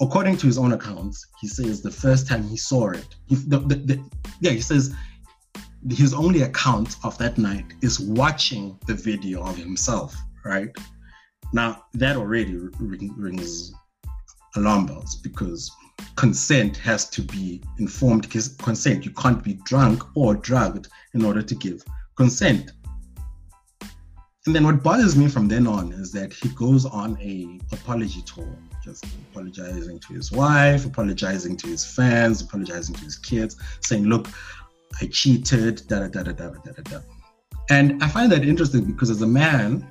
According 0.00 0.36
to 0.38 0.46
his 0.46 0.58
own 0.58 0.72
accounts, 0.72 1.26
he 1.40 1.48
says 1.48 1.82
the 1.82 1.90
first 1.90 2.28
time 2.28 2.44
he 2.44 2.56
saw 2.56 2.90
it, 2.90 3.16
he, 3.26 3.34
the, 3.34 3.58
the, 3.58 3.74
the, 3.74 4.10
yeah, 4.40 4.52
he 4.52 4.60
says 4.60 4.94
his 5.90 6.14
only 6.14 6.42
account 6.42 6.96
of 7.04 7.16
that 7.18 7.38
night 7.38 7.66
is 7.82 8.00
watching 8.00 8.78
the 8.86 8.94
video 8.94 9.42
of 9.42 9.56
himself, 9.56 10.14
right? 10.44 10.70
Now, 11.52 11.84
that 11.94 12.16
already 12.16 12.54
rings 12.78 13.72
alarm 14.56 14.86
bells 14.86 15.16
because 15.16 15.70
consent 16.16 16.76
has 16.78 17.08
to 17.10 17.22
be 17.22 17.62
informed 17.78 18.30
consent. 18.30 19.04
You 19.04 19.12
can't 19.12 19.42
be 19.42 19.54
drunk 19.64 20.02
or 20.16 20.34
drugged 20.34 20.88
in 21.14 21.24
order 21.24 21.42
to 21.42 21.54
give 21.54 21.82
consent. 22.16 22.72
And 24.46 24.54
then 24.54 24.64
what 24.64 24.82
bothers 24.82 25.16
me 25.16 25.28
from 25.28 25.48
then 25.48 25.66
on 25.66 25.92
is 25.92 26.12
that 26.12 26.32
he 26.32 26.48
goes 26.50 26.86
on 26.86 27.18
a 27.20 27.60
apology 27.72 28.22
tour, 28.22 28.56
just 28.88 29.04
apologizing 29.30 29.98
to 30.00 30.14
his 30.14 30.32
wife, 30.32 30.84
apologizing 30.86 31.56
to 31.58 31.66
his 31.68 31.84
fans, 31.84 32.42
apologizing 32.42 32.94
to 32.96 33.04
his 33.04 33.16
kids, 33.16 33.56
saying, 33.80 34.04
"Look, 34.04 34.28
I 35.00 35.06
cheated." 35.06 35.82
Da 35.88 36.00
da 36.00 36.08
da 36.08 36.32
da 36.32 36.32
da 36.32 36.72
da 36.72 36.82
da. 36.90 37.00
And 37.70 38.02
I 38.02 38.08
find 38.08 38.32
that 38.32 38.44
interesting 38.44 38.84
because 38.84 39.10
as 39.10 39.22
a 39.22 39.26
man, 39.26 39.86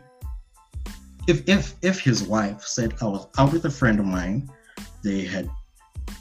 if 1.27 1.47
if 1.47 1.75
if 1.81 1.99
his 1.99 2.23
wife 2.23 2.62
said 2.63 2.93
I 3.01 3.05
was 3.05 3.27
out 3.38 3.53
with 3.53 3.65
a 3.65 3.71
friend 3.79 3.99
of 3.99 4.05
mine, 4.05 4.49
they 5.03 5.25
had 5.25 5.49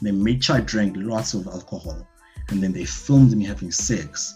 they 0.01 0.11
made 0.11 0.43
sure 0.43 0.57
I 0.57 0.61
drank 0.61 0.95
lots 0.97 1.33
of 1.33 1.47
alcohol, 1.47 2.07
and 2.49 2.61
then 2.61 2.73
they 2.73 2.85
filmed 2.85 3.35
me 3.35 3.45
having 3.45 3.71
sex 3.71 4.35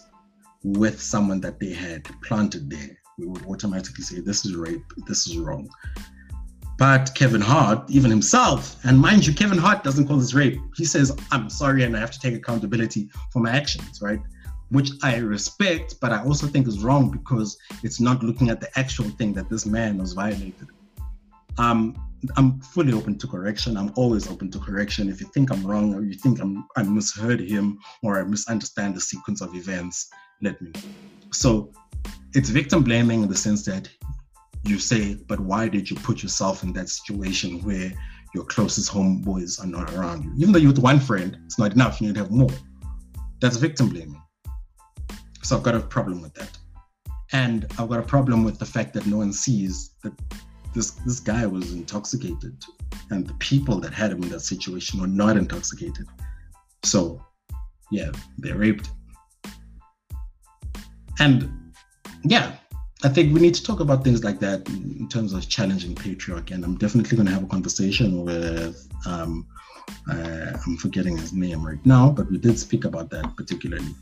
with 0.64 1.00
someone 1.00 1.40
that 1.40 1.58
they 1.58 1.72
had 1.72 2.04
planted 2.22 2.70
there, 2.70 2.96
we 3.18 3.26
would 3.26 3.44
automatically 3.46 4.04
say 4.04 4.20
this 4.20 4.44
is 4.44 4.54
rape, 4.54 4.84
this 5.06 5.26
is 5.26 5.36
wrong. 5.36 5.68
But 6.78 7.14
Kevin 7.14 7.40
Hart, 7.40 7.88
even 7.88 8.10
himself, 8.10 8.76
and 8.84 8.98
mind 8.98 9.26
you, 9.26 9.34
Kevin 9.34 9.58
Hart 9.58 9.84
doesn't 9.84 10.08
call 10.08 10.16
this 10.16 10.34
rape. 10.34 10.58
He 10.76 10.84
says, 10.84 11.16
I'm 11.30 11.48
sorry 11.48 11.84
and 11.84 11.96
I 11.96 12.00
have 12.00 12.10
to 12.10 12.18
take 12.18 12.34
accountability 12.34 13.10
for 13.30 13.40
my 13.40 13.50
actions, 13.50 14.00
right? 14.02 14.20
which 14.72 14.90
I 15.02 15.18
respect, 15.18 16.00
but 16.00 16.12
I 16.12 16.24
also 16.24 16.46
think 16.46 16.66
is 16.66 16.82
wrong 16.82 17.10
because 17.10 17.58
it's 17.82 18.00
not 18.00 18.22
looking 18.22 18.48
at 18.48 18.58
the 18.58 18.70
actual 18.78 19.10
thing 19.10 19.34
that 19.34 19.50
this 19.50 19.66
man 19.66 19.98
was 19.98 20.14
violated. 20.14 20.66
Um, 21.58 21.94
I'm 22.38 22.58
fully 22.60 22.94
open 22.94 23.18
to 23.18 23.26
correction. 23.26 23.76
I'm 23.76 23.92
always 23.96 24.30
open 24.30 24.50
to 24.52 24.58
correction. 24.58 25.10
If 25.10 25.20
you 25.20 25.26
think 25.26 25.50
I'm 25.50 25.66
wrong 25.66 25.94
or 25.94 26.02
you 26.02 26.14
think 26.14 26.40
I'm 26.40 26.66
I 26.76 26.84
misheard 26.84 27.40
him 27.40 27.78
or 28.02 28.18
I 28.18 28.24
misunderstand 28.24 28.96
the 28.96 29.00
sequence 29.00 29.42
of 29.42 29.54
events, 29.54 30.08
let 30.40 30.60
me 30.62 30.70
know. 30.74 30.80
So 31.32 31.70
it's 32.32 32.48
victim 32.48 32.82
blaming 32.82 33.22
in 33.24 33.28
the 33.28 33.36
sense 33.36 33.66
that 33.66 33.90
you 34.64 34.78
say, 34.78 35.14
but 35.14 35.40
why 35.40 35.68
did 35.68 35.90
you 35.90 35.96
put 35.96 36.22
yourself 36.22 36.62
in 36.62 36.72
that 36.74 36.88
situation 36.88 37.60
where 37.62 37.92
your 38.34 38.44
closest 38.44 38.90
homeboys 38.90 39.62
are 39.62 39.66
not 39.66 39.92
around 39.94 40.24
you? 40.24 40.32
Even 40.36 40.52
though 40.52 40.58
you're 40.58 40.72
with 40.72 40.78
one 40.78 41.00
friend, 41.00 41.36
it's 41.44 41.58
not 41.58 41.72
enough. 41.72 42.00
You 42.00 42.08
need 42.08 42.14
to 42.14 42.20
have 42.20 42.30
more. 42.30 42.50
That's 43.40 43.56
victim 43.56 43.88
blaming. 43.88 44.22
So 45.42 45.56
I've 45.56 45.62
got 45.62 45.74
a 45.74 45.80
problem 45.80 46.22
with 46.22 46.34
that. 46.34 46.56
And 47.32 47.66
I've 47.78 47.88
got 47.88 47.98
a 47.98 48.04
problem 48.04 48.44
with 48.44 48.58
the 48.58 48.66
fact 48.66 48.92
that 48.94 49.06
no 49.06 49.16
one 49.18 49.32
sees 49.32 49.94
that 50.02 50.12
this 50.74 50.92
this 51.06 51.20
guy 51.20 51.46
was 51.46 51.72
intoxicated 51.72 52.56
and 53.10 53.26
the 53.26 53.34
people 53.34 53.78
that 53.80 53.92
had 53.92 54.12
him 54.12 54.22
in 54.22 54.30
that 54.30 54.40
situation 54.40 55.00
were 55.00 55.06
not 55.06 55.36
intoxicated. 55.36 56.06
So 56.82 57.24
yeah, 57.90 58.10
they 58.38 58.52
raped. 58.52 58.90
And 61.18 61.72
yeah, 62.24 62.56
I 63.04 63.08
think 63.08 63.34
we 63.34 63.40
need 63.40 63.54
to 63.54 63.62
talk 63.62 63.80
about 63.80 64.04
things 64.04 64.22
like 64.22 64.38
that 64.40 64.68
in 64.68 65.08
terms 65.08 65.32
of 65.32 65.48
challenging 65.48 65.94
patriarchy. 65.94 66.52
And 66.52 66.64
I'm 66.64 66.76
definitely 66.76 67.16
going 67.16 67.26
to 67.26 67.32
have 67.32 67.42
a 67.42 67.48
conversation 67.48 68.24
with, 68.24 68.88
um, 69.06 69.46
uh, 70.08 70.56
I'm 70.64 70.76
forgetting 70.76 71.16
his 71.16 71.32
name 71.32 71.66
right 71.66 71.84
now, 71.84 72.10
but 72.10 72.30
we 72.30 72.38
did 72.38 72.58
speak 72.58 72.84
about 72.84 73.10
that 73.10 73.36
particularly 73.36 73.94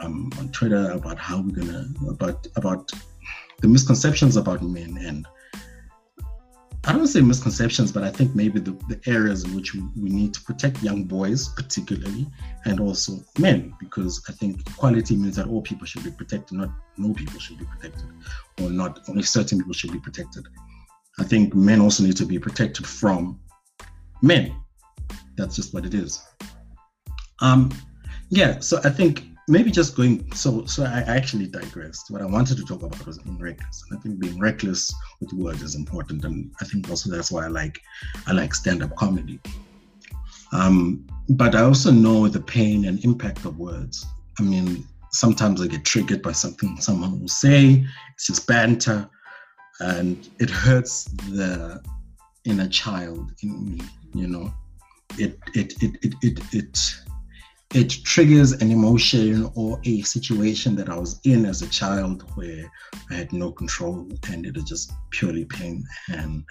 um, 0.00 0.30
on 0.38 0.48
Twitter 0.50 0.90
about 0.90 1.18
how 1.18 1.40
we're 1.40 1.54
gonna 1.54 1.86
about 2.08 2.46
about 2.56 2.90
the 3.60 3.68
misconceptions 3.68 4.36
about 4.36 4.62
men 4.62 4.96
and 5.00 5.26
I 6.86 6.92
don't 6.92 7.06
say 7.06 7.22
misconceptions, 7.22 7.92
but 7.92 8.04
I 8.04 8.10
think 8.10 8.34
maybe 8.34 8.60
the, 8.60 8.72
the 8.88 9.00
areas 9.06 9.44
in 9.44 9.54
which 9.54 9.72
we, 9.72 9.80
we 9.96 10.10
need 10.10 10.34
to 10.34 10.42
protect 10.42 10.82
young 10.82 11.04
boys, 11.04 11.48
particularly, 11.48 12.26
and 12.66 12.78
also 12.78 13.24
men, 13.38 13.72
because 13.80 14.22
I 14.28 14.32
think 14.32 14.60
equality 14.68 15.16
means 15.16 15.36
that 15.36 15.46
all 15.46 15.62
people 15.62 15.86
should 15.86 16.04
be 16.04 16.10
protected, 16.10 16.58
not 16.58 16.68
no 16.98 17.14
people 17.14 17.40
should 17.40 17.58
be 17.58 17.64
protected, 17.64 18.04
or 18.60 18.68
not 18.68 19.00
only 19.08 19.22
certain 19.22 19.58
people 19.58 19.72
should 19.72 19.92
be 19.92 19.98
protected. 19.98 20.46
I 21.18 21.24
think 21.24 21.54
men 21.54 21.80
also 21.80 22.02
need 22.02 22.18
to 22.18 22.26
be 22.26 22.38
protected 22.38 22.86
from 22.86 23.40
men. 24.20 24.54
That's 25.36 25.56
just 25.56 25.72
what 25.72 25.86
it 25.86 25.94
is. 25.94 26.22
Um, 27.40 27.70
yeah, 28.28 28.60
so 28.60 28.80
I 28.84 28.90
think 28.90 29.24
maybe 29.48 29.70
just 29.70 29.96
going 29.96 30.32
so 30.32 30.64
so 30.66 30.84
I 30.84 31.00
actually 31.00 31.46
digressed. 31.46 32.10
What 32.10 32.22
I 32.22 32.26
wanted 32.26 32.56
to 32.58 32.64
talk 32.64 32.82
about 32.82 33.06
was 33.06 33.18
being 33.18 33.38
reckless, 33.38 33.84
and 33.88 33.98
I 33.98 34.02
think 34.02 34.18
being 34.18 34.38
reckless 34.38 34.92
with 35.20 35.32
words 35.32 35.62
is 35.62 35.74
important, 35.74 36.24
and 36.24 36.52
I 36.60 36.64
think 36.64 36.88
also 36.88 37.10
that's 37.10 37.30
why 37.30 37.44
I 37.44 37.48
like 37.48 37.80
I 38.26 38.32
like 38.32 38.54
stand-up 38.54 38.94
comedy. 38.96 39.40
Um, 40.52 41.06
but 41.30 41.54
I 41.54 41.62
also 41.62 41.90
know 41.90 42.28
the 42.28 42.40
pain 42.40 42.84
and 42.84 43.04
impact 43.04 43.44
of 43.44 43.58
words. 43.58 44.06
I 44.38 44.42
mean, 44.42 44.86
sometimes 45.10 45.60
I 45.60 45.66
get 45.66 45.84
triggered 45.84 46.22
by 46.22 46.32
something 46.32 46.76
someone 46.80 47.20
will 47.20 47.28
say. 47.28 47.84
It's 48.14 48.26
just 48.26 48.46
banter, 48.46 49.08
and 49.80 50.28
it 50.38 50.50
hurts 50.50 51.04
the 51.04 51.82
inner 52.44 52.68
child 52.68 53.32
in 53.42 53.76
me. 53.76 53.80
You 54.14 54.28
know, 54.28 54.54
it 55.18 55.38
it 55.54 55.74
it 55.82 55.96
it 56.02 56.14
it. 56.22 56.38
it 56.38 56.54
it 56.54 56.94
triggers 57.82 58.52
an 58.52 58.70
emotion 58.70 59.50
or 59.56 59.80
a 59.84 60.02
situation 60.02 60.76
that 60.76 60.88
I 60.88 60.96
was 60.96 61.20
in 61.24 61.44
as 61.44 61.60
a 61.60 61.68
child 61.68 62.22
where 62.36 62.70
I 63.10 63.14
had 63.14 63.32
no 63.32 63.50
control 63.50 64.08
and 64.28 64.46
it 64.46 64.54
was 64.54 64.64
just 64.64 64.92
purely 65.10 65.44
pain. 65.44 65.84
And 66.08 66.44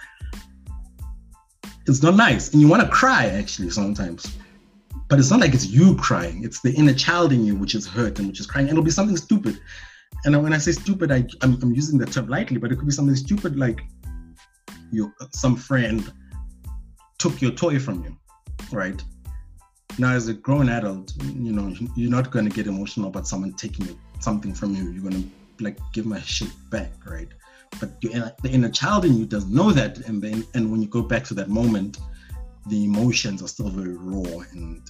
it's 1.87 2.03
not 2.03 2.15
nice. 2.15 2.51
And 2.51 2.61
you 2.61 2.67
want 2.67 2.83
to 2.83 2.89
cry 2.89 3.27
actually 3.27 3.69
sometimes. 3.69 4.35
But 5.07 5.19
it's 5.19 5.31
not 5.31 5.39
like 5.39 5.53
it's 5.53 5.67
you 5.67 5.95
crying, 5.95 6.43
it's 6.43 6.61
the 6.61 6.73
inner 6.73 6.93
child 6.93 7.31
in 7.31 7.45
you 7.45 7.55
which 7.55 7.75
is 7.75 7.87
hurt 7.87 8.19
and 8.19 8.27
which 8.27 8.41
is 8.41 8.45
crying. 8.45 8.67
And 8.67 8.77
it'll 8.77 8.83
be 8.83 8.91
something 8.91 9.17
stupid. 9.17 9.59
And 10.25 10.41
when 10.43 10.53
I 10.53 10.57
say 10.57 10.73
stupid, 10.73 11.11
I, 11.11 11.25
I'm, 11.41 11.57
I'm 11.61 11.73
using 11.73 11.97
the 11.97 12.05
term 12.05 12.27
lightly, 12.27 12.57
but 12.57 12.71
it 12.71 12.77
could 12.77 12.87
be 12.87 12.93
something 12.93 13.15
stupid 13.15 13.57
like 13.57 13.81
your 14.91 15.13
some 15.31 15.55
friend 15.55 16.11
took 17.17 17.41
your 17.41 17.51
toy 17.51 17.79
from 17.79 18.03
you, 18.03 18.17
right? 18.71 19.01
Now, 19.99 20.13
as 20.13 20.27
a 20.27 20.33
grown 20.33 20.69
adult, 20.69 21.13
you 21.23 21.51
know, 21.51 21.75
you're 21.95 22.09
not 22.09 22.31
going 22.31 22.45
to 22.49 22.51
get 22.51 22.65
emotional 22.65 23.07
about 23.09 23.27
someone 23.27 23.53
taking 23.53 23.87
something 24.19 24.53
from 24.53 24.73
you. 24.73 24.89
You're 24.89 25.03
going 25.03 25.23
to 25.23 25.63
like 25.63 25.77
give 25.91 26.05
my 26.05 26.19
shit 26.21 26.49
back, 26.71 26.91
right? 27.05 27.27
But 27.79 28.01
the 28.01 28.33
inner 28.49 28.69
child 28.69 29.05
in 29.05 29.17
you 29.17 29.25
doesn't 29.25 29.53
know 29.53 29.71
that, 29.71 29.99
and 30.07 30.21
then 30.21 30.45
and 30.53 30.71
when 30.71 30.81
you 30.81 30.87
go 30.87 31.01
back 31.01 31.23
to 31.25 31.33
that 31.35 31.49
moment, 31.49 31.99
the 32.67 32.83
emotions 32.83 33.41
are 33.43 33.47
still 33.47 33.69
very 33.69 33.95
raw 33.95 34.39
and 34.51 34.81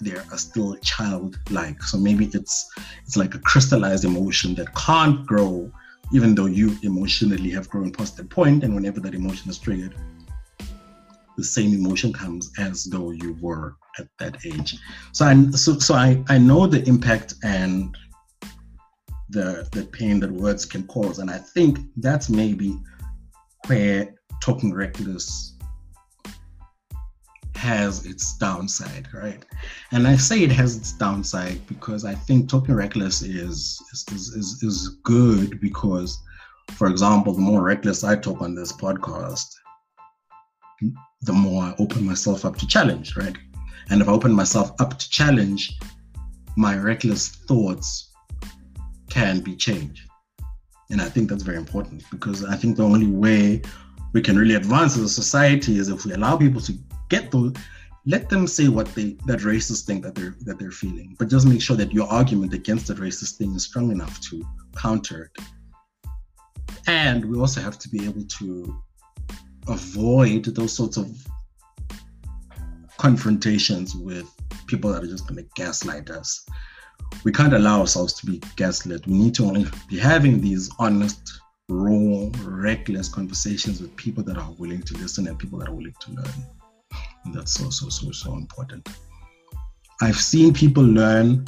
they 0.00 0.12
are 0.12 0.38
still 0.38 0.76
childlike. 0.76 1.82
So 1.82 1.98
maybe 1.98 2.26
it's 2.32 2.70
it's 3.04 3.16
like 3.16 3.34
a 3.34 3.38
crystallized 3.38 4.04
emotion 4.04 4.54
that 4.56 4.74
can't 4.74 5.26
grow, 5.26 5.70
even 6.12 6.34
though 6.34 6.46
you 6.46 6.76
emotionally 6.82 7.50
have 7.50 7.68
grown 7.68 7.92
past 7.92 8.16
that 8.18 8.30
point. 8.30 8.62
And 8.64 8.74
whenever 8.74 9.00
that 9.00 9.14
emotion 9.14 9.50
is 9.50 9.58
triggered, 9.58 9.94
the 11.36 11.44
same 11.44 11.72
emotion 11.72 12.12
comes 12.12 12.52
as 12.58 12.84
though 12.84 13.10
you 13.10 13.36
were 13.40 13.76
at 13.98 14.06
that 14.18 14.44
age. 14.44 14.76
So 15.12 15.24
I 15.26 15.50
so 15.50 15.78
so 15.78 15.94
I, 15.94 16.22
I 16.28 16.38
know 16.38 16.66
the 16.66 16.86
impact 16.88 17.34
and 17.42 17.96
the 19.30 19.68
the 19.72 19.84
pain 19.86 20.20
that 20.20 20.30
words 20.30 20.64
can 20.64 20.86
cause. 20.86 21.18
And 21.18 21.30
I 21.30 21.38
think 21.38 21.78
that's 21.96 22.28
maybe 22.28 22.78
where 23.66 24.14
talking 24.40 24.72
reckless 24.72 25.54
has 27.56 28.04
its 28.04 28.36
downside, 28.36 29.08
right? 29.14 29.42
And 29.92 30.06
I 30.06 30.16
say 30.16 30.42
it 30.42 30.52
has 30.52 30.76
its 30.76 30.92
downside 30.92 31.66
because 31.66 32.04
I 32.04 32.14
think 32.14 32.48
talking 32.48 32.74
reckless 32.74 33.22
is 33.22 33.80
is, 33.92 34.04
is, 34.12 34.62
is 34.62 34.88
good 35.02 35.60
because, 35.60 36.20
for 36.72 36.88
example, 36.88 37.32
the 37.32 37.40
more 37.40 37.62
reckless 37.62 38.04
I 38.04 38.16
talk 38.16 38.42
on 38.42 38.54
this 38.54 38.72
podcast, 38.72 39.46
the 41.22 41.32
more 41.32 41.62
I 41.62 41.74
open 41.78 42.04
myself 42.04 42.44
up 42.44 42.56
to 42.56 42.66
challenge, 42.66 43.16
right? 43.16 43.36
And 43.90 44.00
if 44.00 44.08
I 44.08 44.12
open 44.12 44.32
myself 44.32 44.72
up 44.80 44.98
to 44.98 45.10
challenge, 45.10 45.78
my 46.56 46.76
reckless 46.76 47.28
thoughts 47.28 48.10
can 49.10 49.40
be 49.40 49.54
changed. 49.56 50.08
And 50.90 51.00
I 51.00 51.08
think 51.08 51.30
that's 51.30 51.42
very 51.42 51.56
important 51.56 52.04
because 52.10 52.44
I 52.44 52.56
think 52.56 52.76
the 52.76 52.84
only 52.84 53.06
way 53.06 53.62
we 54.12 54.22
can 54.22 54.38
really 54.38 54.54
advance 54.54 54.96
as 54.96 55.02
a 55.02 55.08
society 55.08 55.78
is 55.78 55.88
if 55.88 56.04
we 56.04 56.12
allow 56.12 56.36
people 56.36 56.60
to 56.62 56.72
get 57.08 57.30
those 57.30 57.52
let 58.06 58.28
them 58.28 58.46
say 58.46 58.68
what 58.68 58.86
they 58.94 59.16
that 59.26 59.40
racist 59.40 59.86
thing 59.86 60.00
that 60.02 60.14
they're 60.14 60.36
that 60.42 60.58
they're 60.58 60.70
feeling 60.70 61.16
but 61.18 61.28
just 61.28 61.46
make 61.46 61.60
sure 61.60 61.76
that 61.76 61.92
your 61.92 62.06
argument 62.08 62.52
against 62.52 62.86
that 62.86 62.98
racist 62.98 63.36
thing 63.36 63.54
is 63.54 63.64
strong 63.64 63.90
enough 63.90 64.20
to 64.20 64.42
counter 64.76 65.30
it 65.36 65.44
and 66.86 67.24
we 67.24 67.38
also 67.38 67.60
have 67.60 67.78
to 67.78 67.88
be 67.88 68.04
able 68.04 68.24
to 68.24 68.76
avoid 69.68 70.44
those 70.44 70.72
sorts 70.72 70.96
of 70.96 71.08
confrontations 73.04 73.94
with 73.94 74.26
people 74.66 74.90
that 74.90 75.04
are 75.04 75.06
just 75.06 75.28
going 75.28 75.36
to 75.36 75.46
gaslight 75.56 76.08
us. 76.08 76.46
We 77.22 77.32
can't 77.32 77.52
allow 77.52 77.80
ourselves 77.80 78.14
to 78.14 78.24
be 78.24 78.40
gaslit. 78.56 79.06
We 79.06 79.12
need 79.12 79.34
to 79.34 79.44
only 79.44 79.66
be 79.90 79.98
having 79.98 80.40
these 80.40 80.70
honest, 80.78 81.38
raw, 81.68 82.30
reckless 82.44 83.10
conversations 83.10 83.82
with 83.82 83.94
people 83.96 84.24
that 84.24 84.38
are 84.38 84.50
willing 84.52 84.80
to 84.84 84.96
listen 84.96 85.28
and 85.28 85.38
people 85.38 85.58
that 85.58 85.68
are 85.68 85.74
willing 85.74 85.94
to 86.00 86.12
learn. 86.12 86.46
And 87.26 87.34
that's 87.34 87.52
so, 87.52 87.68
so, 87.68 87.90
so, 87.90 88.10
so 88.10 88.32
important. 88.32 88.88
I've 90.00 90.16
seen 90.16 90.54
people 90.54 90.82
learn. 90.82 91.44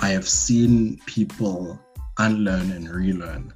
I 0.00 0.08
have 0.08 0.28
seen 0.28 0.98
people 1.06 1.78
unlearn 2.18 2.72
and 2.72 2.90
relearn. 2.90 3.54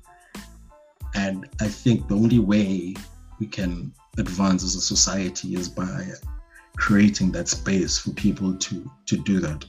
And 1.16 1.48
I 1.61 1.66
think 1.66 2.06
the 2.06 2.14
only 2.14 2.38
way 2.38 2.94
we 3.40 3.48
can 3.48 3.92
advance 4.18 4.62
as 4.62 4.76
a 4.76 4.80
society 4.80 5.56
is 5.56 5.68
by 5.68 6.12
creating 6.76 7.33
that 7.33 7.48
space 7.48 7.98
for 7.98 8.11
people 8.11 8.56
to 8.56 8.90
to 9.06 9.16
do 9.16 9.40
that. 9.40 9.64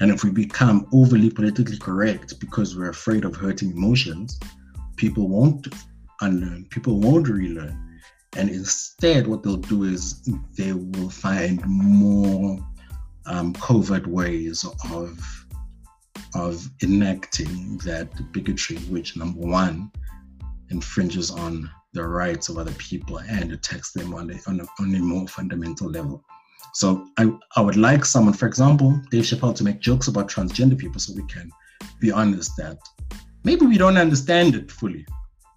And 0.00 0.10
if 0.10 0.24
we 0.24 0.30
become 0.30 0.86
overly 0.92 1.30
politically 1.30 1.78
correct 1.78 2.40
because 2.40 2.76
we're 2.76 2.90
afraid 2.90 3.24
of 3.24 3.36
hurting 3.36 3.70
emotions, 3.70 4.40
people 4.96 5.28
won't 5.28 5.68
unlearn, 6.20 6.66
people 6.70 6.98
won't 7.00 7.28
relearn. 7.28 8.00
And 8.36 8.48
instead, 8.48 9.26
what 9.26 9.42
they'll 9.42 9.56
do 9.56 9.84
is 9.84 10.22
they 10.56 10.72
will 10.72 11.10
find 11.10 11.62
more 11.66 12.58
um, 13.26 13.52
covert 13.54 14.06
ways 14.06 14.64
of 14.90 15.20
of 16.34 16.70
enacting 16.82 17.76
that 17.84 18.08
bigotry, 18.32 18.78
which 18.88 19.16
number 19.16 19.40
one 19.40 19.90
infringes 20.70 21.30
on 21.30 21.70
the 21.92 22.06
rights 22.06 22.48
of 22.48 22.58
other 22.58 22.72
people 22.72 23.18
and 23.20 23.52
attacks 23.52 23.92
them 23.92 24.14
on 24.14 24.30
a, 24.30 24.38
on 24.46 24.60
a, 24.60 24.66
on 24.80 24.94
a 24.94 24.98
more 24.98 25.26
fundamental 25.28 25.90
level. 25.90 26.24
So 26.74 27.06
I, 27.18 27.30
I 27.56 27.60
would 27.60 27.76
like 27.76 28.04
someone, 28.04 28.34
for 28.34 28.46
example, 28.46 28.98
Dave 29.10 29.24
Chappelle, 29.24 29.54
to 29.56 29.64
make 29.64 29.80
jokes 29.80 30.08
about 30.08 30.28
transgender 30.28 30.78
people 30.78 31.00
so 31.00 31.12
we 31.14 31.26
can 31.26 31.50
be 32.00 32.10
honest 32.10 32.52
that 32.56 32.78
maybe 33.44 33.66
we 33.66 33.76
don't 33.76 33.98
understand 33.98 34.54
it 34.54 34.70
fully, 34.70 35.04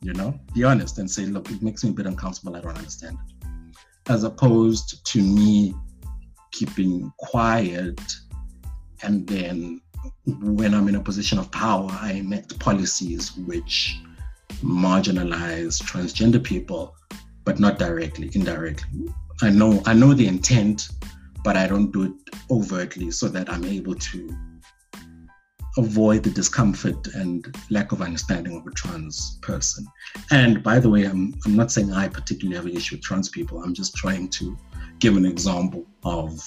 you 0.02 0.14
know, 0.14 0.38
be 0.54 0.64
honest 0.64 0.98
and 0.98 1.10
say, 1.10 1.26
look, 1.26 1.50
it 1.52 1.62
makes 1.62 1.84
me 1.84 1.92
a 1.92 1.94
bit 1.94 2.06
uncomfortable. 2.06 2.56
I 2.56 2.62
don't 2.62 2.78
understand 2.78 3.18
it. 3.18 3.48
As 4.08 4.24
opposed 4.24 5.06
to 5.06 5.22
me 5.22 5.74
keeping 6.52 7.12
quiet 7.18 8.00
and 9.04 9.26
then 9.28 9.82
when 10.26 10.74
I'm 10.74 10.88
in 10.88 10.96
a 10.96 11.02
position 11.02 11.40
of 11.40 11.52
power, 11.52 11.90
I 11.92 12.14
enact 12.14 12.60
policies 12.60 13.36
which 13.38 14.00
marginalize 14.64 15.82
transgender 15.82 16.44
people, 16.44 16.96
but 17.44 17.60
not 17.60 17.80
directly, 17.80 18.30
indirectly. 18.34 19.08
I 19.42 19.50
know 19.50 19.82
I 19.86 19.94
know 19.94 20.14
the 20.14 20.28
intent, 20.28 20.90
but 21.44 21.56
I 21.58 21.68
don't 21.68 21.92
do 21.92 22.04
it 22.04 22.36
overtly 22.50 23.12
so 23.12 23.28
that 23.30 23.50
I'm 23.50 23.66
able 23.66 23.96
to 23.96 24.38
avoid 25.78 26.24
the 26.24 26.30
discomfort 26.30 27.08
and 27.16 27.54
lack 27.70 27.92
of 27.92 28.02
understanding 28.02 28.56
of 28.58 28.66
a 28.66 28.72
trans 28.72 29.38
person. 29.42 29.86
And 30.32 30.64
by 30.64 30.80
the 30.80 30.90
way, 30.90 31.04
I'm 31.04 31.36
I'm 31.46 31.56
not 31.56 31.72
saying 31.72 31.92
I 31.92 32.08
particularly 32.08 32.56
have 32.56 32.66
an 32.66 32.76
issue 32.76 32.96
with 32.96 33.04
trans 33.04 33.30
people. 33.30 33.62
I'm 33.62 33.74
just 33.74 33.96
trying 33.96 34.30
to 34.30 34.58
give 35.00 35.18
an 35.18 35.26
example 35.26 35.86
of 36.04 36.42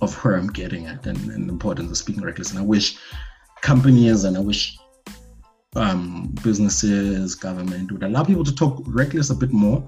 of 0.00 0.14
where 0.24 0.36
I'm 0.36 0.48
getting 0.48 0.86
at 0.86 1.06
and, 1.06 1.16
and 1.30 1.48
the 1.48 1.52
importance 1.52 1.90
of 1.90 1.96
speaking 1.96 2.22
reckless. 2.22 2.50
And 2.50 2.58
I 2.58 2.62
wish 2.62 2.98
companies 3.60 4.24
and 4.24 4.36
I 4.36 4.40
wish 4.40 4.76
um, 5.76 6.34
businesses, 6.42 7.34
government 7.34 7.92
would 7.92 8.02
allow 8.02 8.24
people 8.24 8.44
to 8.44 8.54
talk 8.54 8.82
reckless 8.86 9.30
a 9.30 9.34
bit 9.34 9.52
more. 9.52 9.86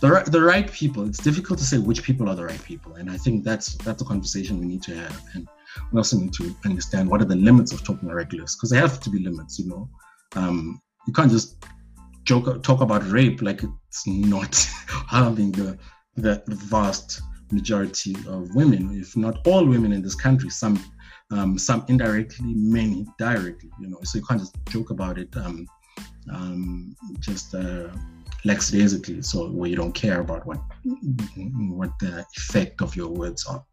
The, 0.00 0.22
the 0.30 0.40
right 0.40 0.70
people, 0.70 1.06
it's 1.06 1.18
difficult 1.18 1.58
to 1.58 1.64
say 1.64 1.78
which 1.78 2.02
people 2.02 2.28
are 2.28 2.34
the 2.34 2.44
right 2.44 2.62
people. 2.62 2.94
And 2.94 3.10
I 3.10 3.16
think 3.16 3.44
that's 3.44 3.74
that's 3.76 4.02
a 4.02 4.04
conversation 4.04 4.60
we 4.60 4.66
need 4.66 4.82
to 4.84 4.94
have. 4.94 5.22
And 5.34 5.48
we 5.90 5.98
also 5.98 6.18
need 6.18 6.32
to 6.34 6.54
understand 6.64 7.08
what 7.08 7.20
are 7.20 7.26
the 7.26 7.36
limits 7.36 7.72
of 7.72 7.82
talking 7.82 8.08
reckless, 8.08 8.56
because 8.56 8.70
there 8.70 8.80
have 8.80 9.00
to 9.00 9.10
be 9.10 9.18
limits, 9.18 9.58
you 9.58 9.68
know. 9.68 9.88
Um, 10.36 10.80
you 11.06 11.12
can't 11.12 11.30
just 11.30 11.64
joke 12.24 12.62
talk 12.62 12.80
about 12.80 13.08
rape 13.10 13.42
like 13.42 13.62
it's 13.62 14.06
not 14.06 14.54
having 15.08 15.50
the, 15.52 15.78
the 16.16 16.42
vast 16.46 17.22
majority 17.50 18.14
of 18.28 18.54
women, 18.54 18.98
if 19.00 19.16
not 19.16 19.46
all 19.46 19.66
women 19.66 19.92
in 19.92 20.02
this 20.02 20.14
country, 20.14 20.50
some 20.50 20.82
um, 21.32 21.58
some 21.58 21.84
indirectly, 21.88 22.52
many 22.54 23.06
directly. 23.18 23.70
You 23.80 23.88
know, 23.88 23.98
so 24.02 24.18
you 24.18 24.24
can't 24.24 24.40
just 24.40 24.54
joke 24.68 24.90
about 24.90 25.18
it 25.18 25.34
um, 25.36 25.66
um, 26.32 26.96
just 27.20 27.54
uh, 27.54 27.88
lackadaisically. 28.44 29.22
So 29.22 29.48
where 29.48 29.70
you 29.70 29.76
don't 29.76 29.92
care 29.92 30.20
about 30.20 30.46
what 30.46 30.60
what 31.70 31.98
the 31.98 32.24
effect 32.36 32.82
of 32.82 32.94
your 32.94 33.08
words 33.08 33.46
are. 33.46 33.64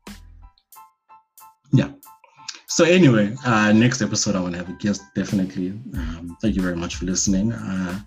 Yeah. 1.71 1.91
so 2.67 2.83
anyway, 2.83 3.35
uh, 3.45 3.71
next 3.73 4.01
episode 4.01 4.35
I 4.35 4.41
want 4.41 4.53
to 4.53 4.59
have 4.59 4.69
a 4.69 4.73
guest 4.73 5.01
definitely. 5.13 5.69
Um, 5.93 6.37
thank 6.41 6.55
you 6.55 6.61
very 6.61 6.75
much 6.75 6.95
for 6.95 7.05
listening. 7.05 7.53
Uh, 7.53 7.99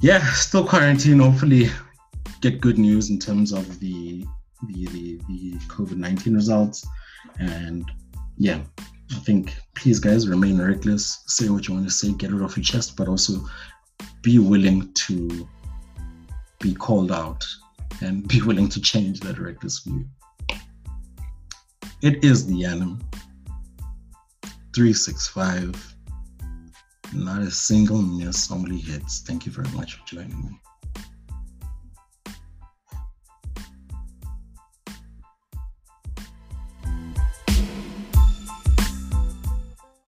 yeah, 0.00 0.22
still 0.32 0.66
quarantine. 0.66 1.18
Hopefully, 1.18 1.70
get 2.40 2.60
good 2.60 2.78
news 2.78 3.10
in 3.10 3.18
terms 3.18 3.52
of 3.52 3.80
the 3.80 4.24
the 4.68 4.86
the, 4.86 5.18
the 5.28 5.58
COVID 5.68 5.96
nineteen 5.96 6.34
results, 6.34 6.86
and 7.38 7.90
yeah, 8.36 8.60
I 9.12 9.18
think 9.20 9.54
please 9.74 10.00
guys 10.00 10.28
remain 10.28 10.60
reckless. 10.60 11.22
Say 11.26 11.48
what 11.48 11.68
you 11.68 11.74
want 11.74 11.86
to 11.86 11.92
say, 11.92 12.12
get 12.12 12.32
it 12.32 12.42
off 12.42 12.56
your 12.56 12.64
chest, 12.64 12.96
but 12.96 13.08
also 13.08 13.44
be 14.22 14.38
willing 14.38 14.92
to 14.94 15.48
be 16.60 16.74
called 16.74 17.12
out 17.12 17.44
and 18.00 18.26
be 18.26 18.40
willing 18.42 18.68
to 18.70 18.80
change 18.80 19.20
that 19.20 19.38
reckless 19.38 19.80
view. 19.80 20.04
It 22.02 22.24
is 22.24 22.46
the 22.46 22.54
Yanam 22.54 23.00
365. 24.74 25.94
Not 27.14 27.42
a 27.42 27.50
single 27.50 28.02
miss, 28.02 28.50
only 28.50 28.78
hits. 28.78 29.20
Thank 29.20 29.46
you 29.46 29.52
very 29.52 29.68
much 29.68 29.94
for 29.94 30.06
joining 30.06 30.40
me. 30.40 30.60